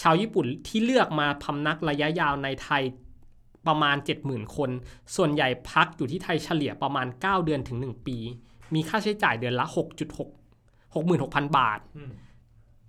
[0.00, 2.82] ชาวญี่ปุ่นที่เลือกมาพำนักระยะยาวในไทย
[3.66, 4.70] ประมาณ 70,000 คน
[5.16, 8.18] ส่วนใหญ่พักอยู่ที่ไทยเฉลี่ยประมาณ 9 เดือนถึง 1 ปี
[8.74, 9.66] มีค่าใช้จ่ายเดือนละ
[10.30, 12.12] 6.6 66,000 บาทอืม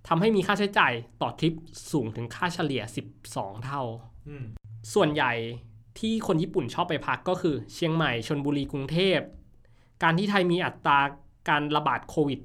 [0.08, 1.54] ทำให้มีค่าใช้จ่ายต่อทริป
[1.92, 2.82] สูงถึงค่าเฉลี่ย
[3.22, 3.82] 12 เท่า
[4.28, 4.44] อืม
[4.94, 5.32] ส่วนใหญ่
[5.98, 9.18] ที่คนญี่ปุ่นชอบไปพักก็คือ เชียงใหม่ชนบุรีกรุงเทพ
[10.02, 10.98] การที่ไทยมีอัตรา
[11.48, 12.40] การระบาดโควิด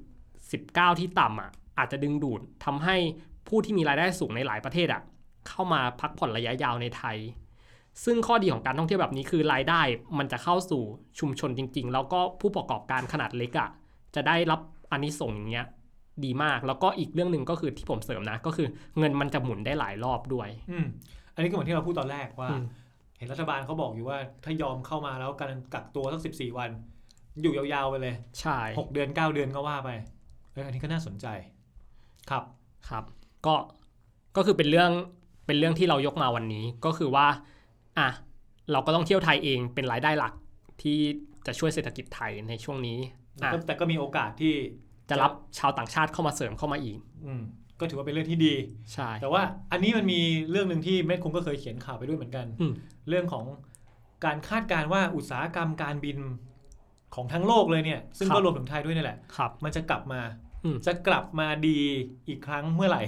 [0.47, 2.95] -19 ที่ต่ำอะอาจจะดึงดูดทำให้
[3.47, 5.01] ผู้ที่มีรายได้สูงในหลายประเทศอะ
[5.47, 7.17] เข้ามาพักผ่อนระยะยาวในไทย
[8.03, 9.81] ซึ่งข้อดีของการท่องเที่ยวแบบนี้คือรายได้
[10.17, 10.81] มันจะเข้าสู่
[11.19, 13.69] ชุมชนจริง ๆ แล้วก็ผู้ประกอบการขนาดเล็กอะ
[14.15, 14.59] จะได้รับ
[14.91, 15.67] อานิสงส์อย่างเงี้ย
[16.25, 18.67] ดีมาก แล้วก็อีกเรื่องหนึ่งก็คือที่ผมเสริมนะ ก็คือ
[18.97, 20.85] เงินมันจะหมุนได้หลายรอบด้วย อืม
[21.33, 22.63] อันนี้ก็เหมือนที่เราพูดตอนแรกว่าอืม
[23.17, 26.69] เห็นรัฐบาลเขาบอกอยู่ว่าถ้ายอมเข้ามาแล้วการกักตัวสักสิบสี่วัน
[27.41, 29.89] อยู่ยาวๆไปเลยใช่หกเดือนเก้าเดือนก็ว่าไป
[30.53, 31.27] เอออันนี้ก็น่าสนใจ
[32.29, 32.43] ครับ
[32.89, 33.03] ครับ
[33.45, 33.55] ก็
[34.35, 34.91] ก็คือเป็นเรื่อง
[35.45, 37.27] เป็นเรื่องที่เรายกมาวันนี้ก็คือว่า
[37.99, 38.09] อะ
[38.71, 40.33] เราก็ต้องเที่ยวไทยเองเป็นรายได้หลัก
[40.81, 40.97] ที่
[41.47, 42.99] จะช่วยเศรษฐกิจไทยในช่วงนี้
[43.43, 44.53] อะแต่ก็มีโอกาสที่
[45.09, 47.43] จะรับชาวต่างชาติเข้ามาเสริมเข้ามาอีกอืม
[47.79, 48.53] ก็ถือว่าเป็นเรื่องที่ดี
[48.93, 52.73] ใช่ แต่ว่าอันนี้มันมีเรื่องหนึ่งที่เม็ดคงก็เคยเขียนข่าวไปด้วยเหมือนกันอืม
[53.09, 53.45] เรื่องของ
[54.25, 56.17] การคาดการณ์ว่าอุตสาหกรรมการบิน
[57.15, 60.21] ของทั้งโลกเลยเนี่ย ซึ่งก็รวมถึงไทยด้วยนี่แหละครับมันจะกลับมา
[60.63, 61.79] อืมจะกลับมาดี
[62.27, 63.03] อีกครั้งเมื่อไหร่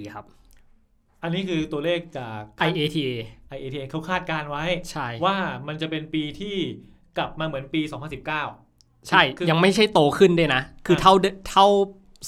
[0.00, 0.26] 2024 ครับ
[1.22, 3.08] อันนี้คือตัวเลขจาก IATA
[3.56, 5.36] IATA เขาคาดการณ์ไว้ใช่ว่า
[5.68, 6.56] มันจะเป็นปีที่
[7.18, 11.66] กลับมาเหมือนปี 2019 ใช่คือยังไม่ใช่โตขึ้นด้วยนะ คือเท่าเดเท่า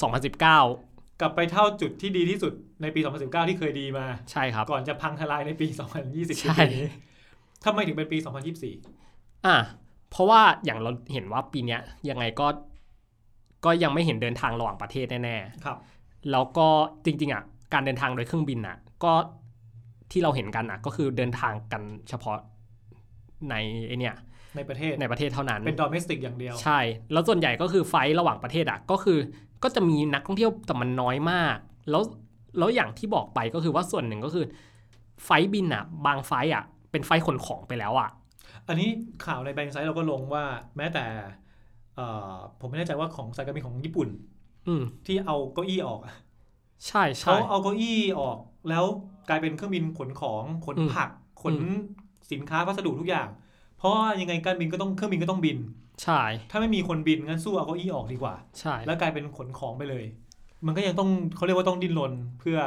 [0.01, 5.67] 2019 กลับไปเท่าจุดที่ดีที่สุดในปี 2019 ที่เคยดีมา ใช่ครับ ก่อนจะพังทลายในปี
[6.05, 6.87] 2020ใช่ปีนี้
[7.65, 8.19] ทำไมถึงเป็นปี
[8.83, 9.57] 2024 อะ
[10.11, 11.81] เพราะว่าอย่างเราเห็นว่าปีเนี้ย
[12.11, 12.47] ยังไงก็
[13.65, 16.69] ก็ยังไม่เห็นเดินทางระหว่างประเทศแน่ครับๆแล้วก็
[17.05, 19.13] จริง ๆอะการเดินทางโดยเครื่องบินอะ ก็
[20.11, 22.39] ที่เราเห็นกันอะ ก็คือเดินทางกันเฉพาะ
[23.51, 23.55] ใน
[23.87, 24.15] ไอเนี่ย
[24.57, 26.79] ในประเทศในประเทศเท่านั้น เป็น domestic อย่างเดียว ใช่
[27.13, 29.19] แล้วส่วนใหญ่ก็คือไฟล์ระหว่างประเทศอะก็คือ
[29.63, 31.57] ก็จะมีนักท่องเที่ยวแต่มันน้อยมาก
[31.91, 32.03] แล้ว
[32.59, 34.45] แล้วอย่างที่บอกไปก็คือว่าส่วนหนึ่งก็คือ
[35.25, 38.09] ไฟล์บินอะบางไฟล์อะเป็นไฟล์ขนของไปแล้วอะ
[38.69, 38.89] อันนี้
[39.21, 40.45] ข่าวในแบงค์ไซต์เราก็ลงว่า
[40.77, 41.05] แม้แต่
[41.95, 42.03] เอ่อ
[42.61, 44.09] ผมไม่แน่ใจว่าของสายการบินของญี่ปุ่น
[44.67, 46.13] อืมที่เอาเก้าอี้ออกอะ
[46.87, 48.39] ใช่เขาใช่เอาเก้าอี้ออก
[48.69, 48.85] แล้ว
[49.29, 51.09] กลายเป็นเครื่องบินขนของขนอืมผัก
[51.43, 51.63] ขนอืม
[52.31, 53.29] สินค้าพัสดุทุกอย่าง
[53.75, 55.59] เพราะว่ายังไงการบินก็ต้องเครื่องบินก็ต้องบิน
[56.03, 60.05] ใช่ ถ้าไม่มีคนบินงั้นสู้เอาเก้าอี้ออกดีกว่า ใช่ แล้วกลายเป็นขนของไปเลย
[60.67, 62.59] มันก็ยังต้องเขาเรียกว่าต้องดิ้นรนเพื่อ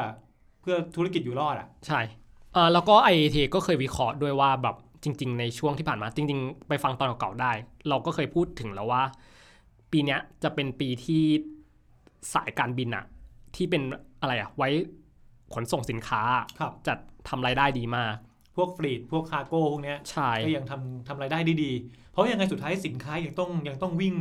[0.61, 2.01] เพื่อธุรกิจอยู่รอดอะ ใช่
[2.53, 7.51] เออแล้วก็ IAT ก็เคยวิเคราะห์ด้วยว่าแบบจริง ๆ ในช่วงที่ผ่านมาจริง ๆ ไปฟังตอนเก่าๆได้
[7.89, 9.03] เราก็เคยพูดถึงแล้วว่า
[9.91, 11.23] ปีเนี้ยจะเป็นปีที่
[12.33, 13.05] สายการบินอะ
[13.55, 13.81] ที่เป็น
[14.21, 14.69] อะไรอะไว้
[15.53, 16.21] ขนส่งสินค้า
[16.59, 16.93] ครับจะ
[17.29, 18.13] ทำรายได้ดีมาก
[18.55, 21.71] พวกฟลีดพวกคาร์โก้พวกเนี้ยใช่ก็ยังทำทำรายได้ได้ดี
[22.11, 24.15] เพราะยังไงสุดท้ายสินค้ายังต้องยังต้องวิ่ง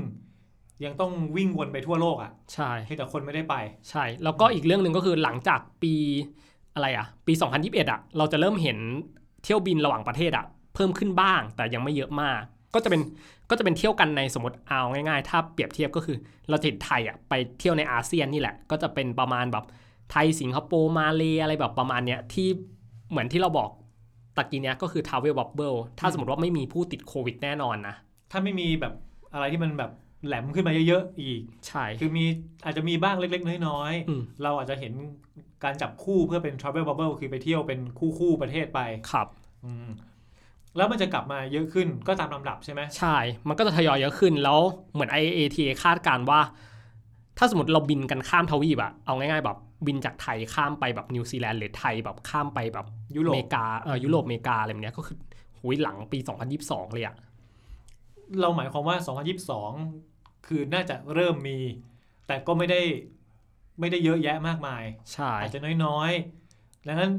[0.85, 3.55] ยังต้องวิ่งวนไปทั่วโลกอะใช่เพียงแต่คนไม่ได้ไป
[3.91, 5.95] ใช่ แล้วก็อีกเรื่องหนึ่งก็คือหลังจากปี
[6.75, 7.33] อะไรอะปี
[7.63, 8.79] 2021อะเราจะเริ่มเห็น
[9.45, 12.41] เที่ยวบินระหว่างประเทศอะเพิ่มขึ้นบ้างแต่ยังไม่เยอะมาก
[12.75, 13.01] ก็จะเป็น
[13.51, 16.17] ก็จะเป็นเที่ยวกันในสมมติเอาง่ายๆ ถ้าเปรียบเทียบก็คือ
[16.51, 19.65] เราจะเห็นไทยอะไปเที่ยวในอาเซียนนี่แหละ ก็จะเป็นประมาณแบบ
[20.11, 22.49] ไทยสิงคโปร์มาเลอะไรแบบประมาณเนี้ยที่
[23.11, 23.71] เหมือนที่เราบอก
[24.37, 27.95] ตะกี้เนี้ยก็คือ travel bubble ถ้าสมมติว่าไม่มีผู้ติดโควิดแน่นอนนะ
[28.31, 28.95] ถ้าไม่มีแบบ
[29.33, 29.91] อะไรที่มันแบบ
[30.27, 32.25] แหลมขึ้นมาเยอะๆ อีก ใช่ คือมี
[32.65, 34.93] อาจจะมีบ้างเล็กๆ น้อยอืมๆเราอาจจะเห็น
[35.65, 38.81] การจับคู่เพื่อเป็น travel bubble คือไปเที่ยวเป็นคู่ๆประเทศไป
[39.11, 39.29] ครับ
[39.65, 39.89] อืม
[40.77, 43.17] แล้วมันจะกลับมาเยอะขึ้นก็ตามลำดับใช่ไหม ใช่
[43.49, 44.61] มันก็จะทยอยเยอะขึ้นแล้ว
[44.93, 46.41] เหมือน IATA คาดการณ์ว่า
[47.39, 55.17] ถ้าสมมติเราบินกันข้ามทวีปอะเอาง่ายๆแบบบินจากไทยข้ามไปแบบนิวซีแลนด์หรือไทยแบบข้ามไปแบบยุโรปอเมริกาเออยุโรปอเมริกาอะไรแบบเนี้ยก็คือ
[55.61, 56.19] หุยหลังปี
[56.57, 57.17] 2022 เลยอะ
[58.41, 58.97] เราหมายความว่า
[59.73, 61.59] 2022 คือน่าจะเริ่มมี
[62.27, 62.81] แต่ก็ไม่ได้
[63.81, 64.83] ไม่ได้เยอะแยะมากมาย
[65.13, 67.11] ใช่ อาจจะน้อยๆดังนั้น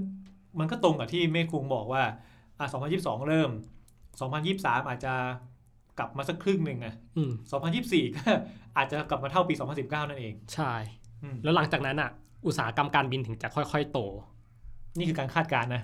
[0.60, 2.04] มันก็ตรงกับที่เมฆคุงบอกว่า
[2.60, 3.52] อะ2022 เริ่ม
[4.20, 5.14] 2023 อาจจะ
[5.98, 7.32] กลับมาสักครึ่งหนึ่งอะอืม
[7.74, 8.24] 2024ก็
[8.78, 10.74] อาจจะกลับมาเท่าปี2019นั่นเอง ใช่
[11.24, 12.10] อืมแล้วหลังจากนั้นอะ
[12.46, 14.00] อุตสาหกรรมการบินถึงจะค่อยๆ โต
[14.98, 15.84] นี่คือการคาดการณ์นะ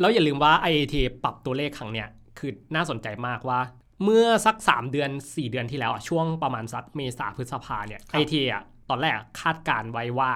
[0.00, 2.08] แล้วอย่าลืมว่า IATA ปรับตัวเลขครั้งเนี้ย
[2.38, 3.60] คือน่าสนใจมากว่า
[4.04, 10.30] เมื่อสัก 3 เดือน 4 เดือนที่แล้วอะช่วงประมาณสักเมษาพฤษภาเนี่ยครับ IATA อะตอนแรกอะคาดการณ์ไว้ว่า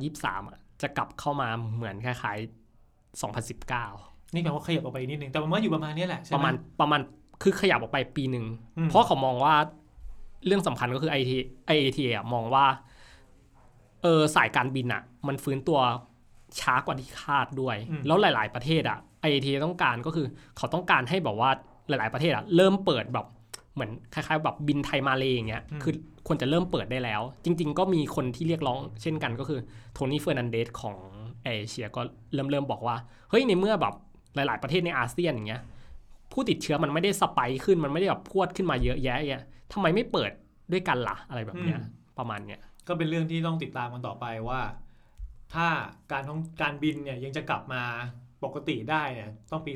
[0.00, 7.00] 2023อะจะกลับเข้ามาเหมือนคล้ายๆ 2019 นี่แปลว่าขยับออกไปนิดนึง แต่มันว่าอยู่ประมาณเนี้ยแหละใช่ปไหระมาณประมาณ
[7.42, 8.46] คือขยับออกไปปีหนึ่ง
[8.78, 9.54] อืมเพราะเขามองว่า
[10.46, 11.32] เรื่องสำคัญก็คือ IT
[11.74, 12.66] IATA อะมองว่า
[14.02, 15.78] เออสายการบินอะมันฟื้นตัว
[16.60, 17.76] ช้ากว่าที่คาดด้วย
[18.06, 20.26] แล้วหลาย ๆ ประเทศอะ IATA ต้องการก็คือ
[20.56, 21.50] เขาต้องการให้แบบว่า
[21.88, 23.26] หลาย ๆ ประเทศอะเริ่มเปิดแบบ
[23.74, 25.92] เหมือนคล้าย ๆ แบบบินไทยมาเลยอย่างเงี้ย คือ
[26.26, 29.60] ควรจะเริ่มเปิดได้แล้ว จริง ๆ ก็มีคนที่เรียกร้องเช่นกันก็คือ
[29.92, 30.96] โทนี่เฟอร์นันเดสของ
[31.44, 32.00] เอเชียก็
[32.34, 32.96] เริ่มเริ่มบอกว่า
[33.30, 33.94] เฮ้ยในเมื่อแบบ
[34.34, 35.62] หลาย ๆ ประเทศในอาเซียนอย่างเงี้ย
[36.32, 40.30] ผู้ติดเชื้อมันไม่ได้สไปค์ขึ้นมันไม่ได้แบบพรวดขึ้นมาเยอะแยะเนี่ยทำไมไม่เปิด
[40.72, 41.78] ด้วยกันล่ะอะไรแบบเนี้ย
[42.18, 44.60] ประมาณเนี้ยก็เป็นเรื่องที่ต้องติดตามกันต่อไปว่า
[45.54, 45.66] ถ้า
[46.12, 47.82] การท่องการบินเนี่ยยังจะกลับมา
[48.44, 49.72] ปกติได้เนี่ยต้องปี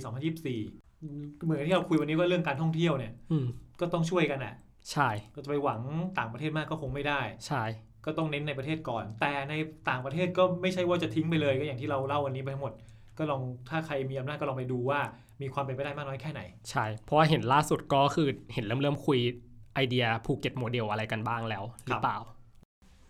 [0.64, 3.46] 2024 เหมือนที่เราคุยวันนี้ว่าเรื่องการท่องเที่ยวเนี่ยอืม
[3.80, 4.54] ก็ต้องช่วยกันอะ
[4.92, 5.80] ใช่ก็จะไปหวัง
[6.18, 7.64] ต่างประเทศมากก็คงไม่ได้ใช่
[8.04, 9.54] ก็ต้องเน้นในประเทศก่อน แต่ใน
[9.88, 12.72] ต่างประเทศก็ไม่ใช่ว่าจะทิ้งไปเลยก็อย่างที่เราเล่าวันนี้ไปทั้งหมด
[13.18, 15.00] ก็ลองถ้าใครมีอำนาจก็ลองไปดูว่า
[15.42, 19.18] มีความเป็นไปได้มากน้อยแค่ไหน ใช่ เพราะว่าเห็นล่าสุดก็คือเห็นเริ่มเริ่มคุย
[19.74, 22.18] ไอเดียภูเก็ตโมเดลอะไรกันบ้างแล้วหรือเปล่า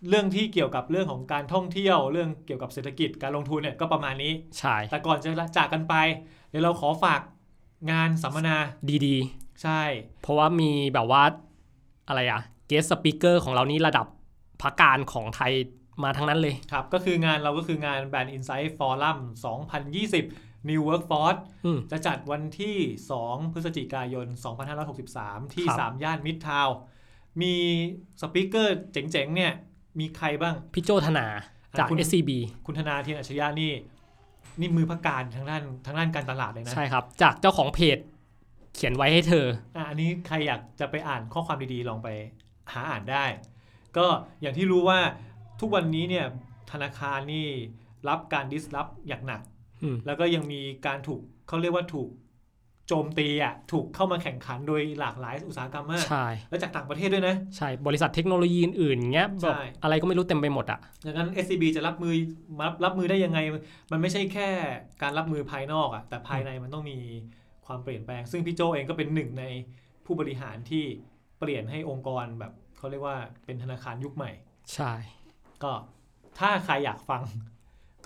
[0.09, 5.95] เรื่องที่เกี่ยวกับเรื่องของการท่องเที่ยว เรื่องเกี่ยวกับเศรษฐกิจการลงทุนเนี่ยก็ประมาณนี้ใช่แต่ก่อนจะจากกันไป
[6.51, 7.21] เดี๋ยวเราขอฝาก
[7.91, 8.57] งานสัมมนา
[9.07, 9.17] ดี
[9.63, 11.23] ใช่ๆเพราะว่ามีแบบว่า
[12.09, 14.07] อะไรอะ guest speaker ของเรานี่ระดับ
[14.63, 15.53] พระกาฬของไทย
[16.03, 19.19] มาทั้งนั้นเลย ครับ ก็คืองานเราก็คืองาน Brand Insight Forum
[19.93, 22.77] 2020 New Workforce อืมจะจัดวันที่
[23.19, 24.27] 2 พฤศจิกายน
[24.91, 26.77] 2563 ที่ครับสามย่านมิตรทาวน์
[27.43, 27.55] มี
[28.21, 29.53] speaker เจ๋งๆ เนี่ย
[30.01, 31.27] มีใครบ้าง พี่โจธนา
[31.79, 32.31] จากอะคุณ SCB
[32.67, 33.73] คุณธนาเธียรอัจฉริยะนี่
[34.61, 37.99] นี่มือพระกาฬทางด้านทางด้านการตลาดเลยนะ ใช่ครับ จากเจ้าของเพจ
[38.75, 42.09] เขียนไว้ให้เธอ อะอันนี้ใครอยากจะไปอ่านข้อความดีๆ ลองไป
[42.73, 43.25] หาอ่านได้
[43.97, 44.07] ก็
[44.41, 44.99] อย่างที่รู้ว่า
[45.61, 46.27] ทุกวันนี้เนี่ย
[46.73, 47.47] ธนาคารนี่
[48.09, 49.41] รับการดิสรับอย่างหนัก
[49.83, 52.11] อืมแล้วก็ยังมีการถูกเขาเรียกว่าถูก
[52.89, 62.15] โจมตีอะถูกเข้ามาแข่งขันโดยหลากหลายอุตสาหกรรมมาก ใช่ และจากต่างประเทศด้วยนะ ใช่ บริษัทเทคโนโลยีอื่นๆเงี้ยแบบใช่อะไรก็ไม่รู้เต็มไปหมดอะดังนั้น SCB จะรับมือ
[62.65, 63.39] รับรับมือได้ยังไง
[63.93, 64.49] มันไม่ใช่แค่
[65.03, 66.99] การรับมือภายนอกอะแต่ภายในมันต้องมี
[67.67, 69.45] ความเปลี่ยนแปลง ซึ่งพี่โจเองก็เป็นหนึ่งใน
[70.07, 70.85] ผู้บริหารที่
[71.41, 74.31] เปลี่ยนให้องค์กรแบบเขาเรียกว่าเป็นธนาคารยุคใหม่
[74.75, 74.93] ใช่
[75.65, 75.73] ก็
[76.39, 77.23] ถ้าใครอยากฟัง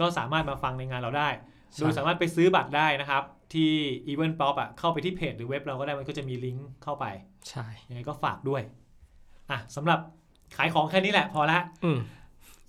[0.00, 1.28] ก็สามารถมาฟังในงานเราได้
[1.72, 3.22] ใช่โดยสามารถไปซื้อบัตรได้นะครับ
[3.54, 3.70] ที่
[4.12, 7.04] Event Pop อะเข้าไปที่เพจหรือเว็บเราก็ได้มันก็จะมีลิงก์เข้าไป
[7.48, 8.62] ใช่ยังไงก็ฝากด้วย
[9.50, 9.98] อะสำหรับ
[10.56, 11.98] ขายของแค่นี้แหละพอละอืม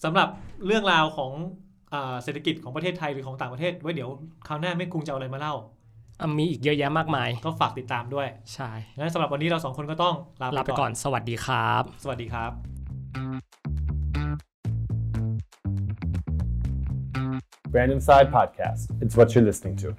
[0.04, 0.28] สำหรับ
[0.66, 1.32] เรื่องราวของ
[1.94, 4.10] อาเศรษฐกิจของประเทศไทยหรือของต่างประเทศไว้เดี๋ยว
[4.48, 5.54] คราวหน้าไม่คุงจะเอาอะไรมาเล่า
[6.22, 12.52] อะมีอีกเยอะแยะมากมาย ก็ฝากติดตามด้วย ใช่งั้นสำหรับวันนี้เราสองคนก็ต้องลาลาไปก่อน สวัสดีครับ สวัสดีครับ
[17.72, 19.02] Brand Inside Podcast.
[19.02, 19.96] It's what you're listening to.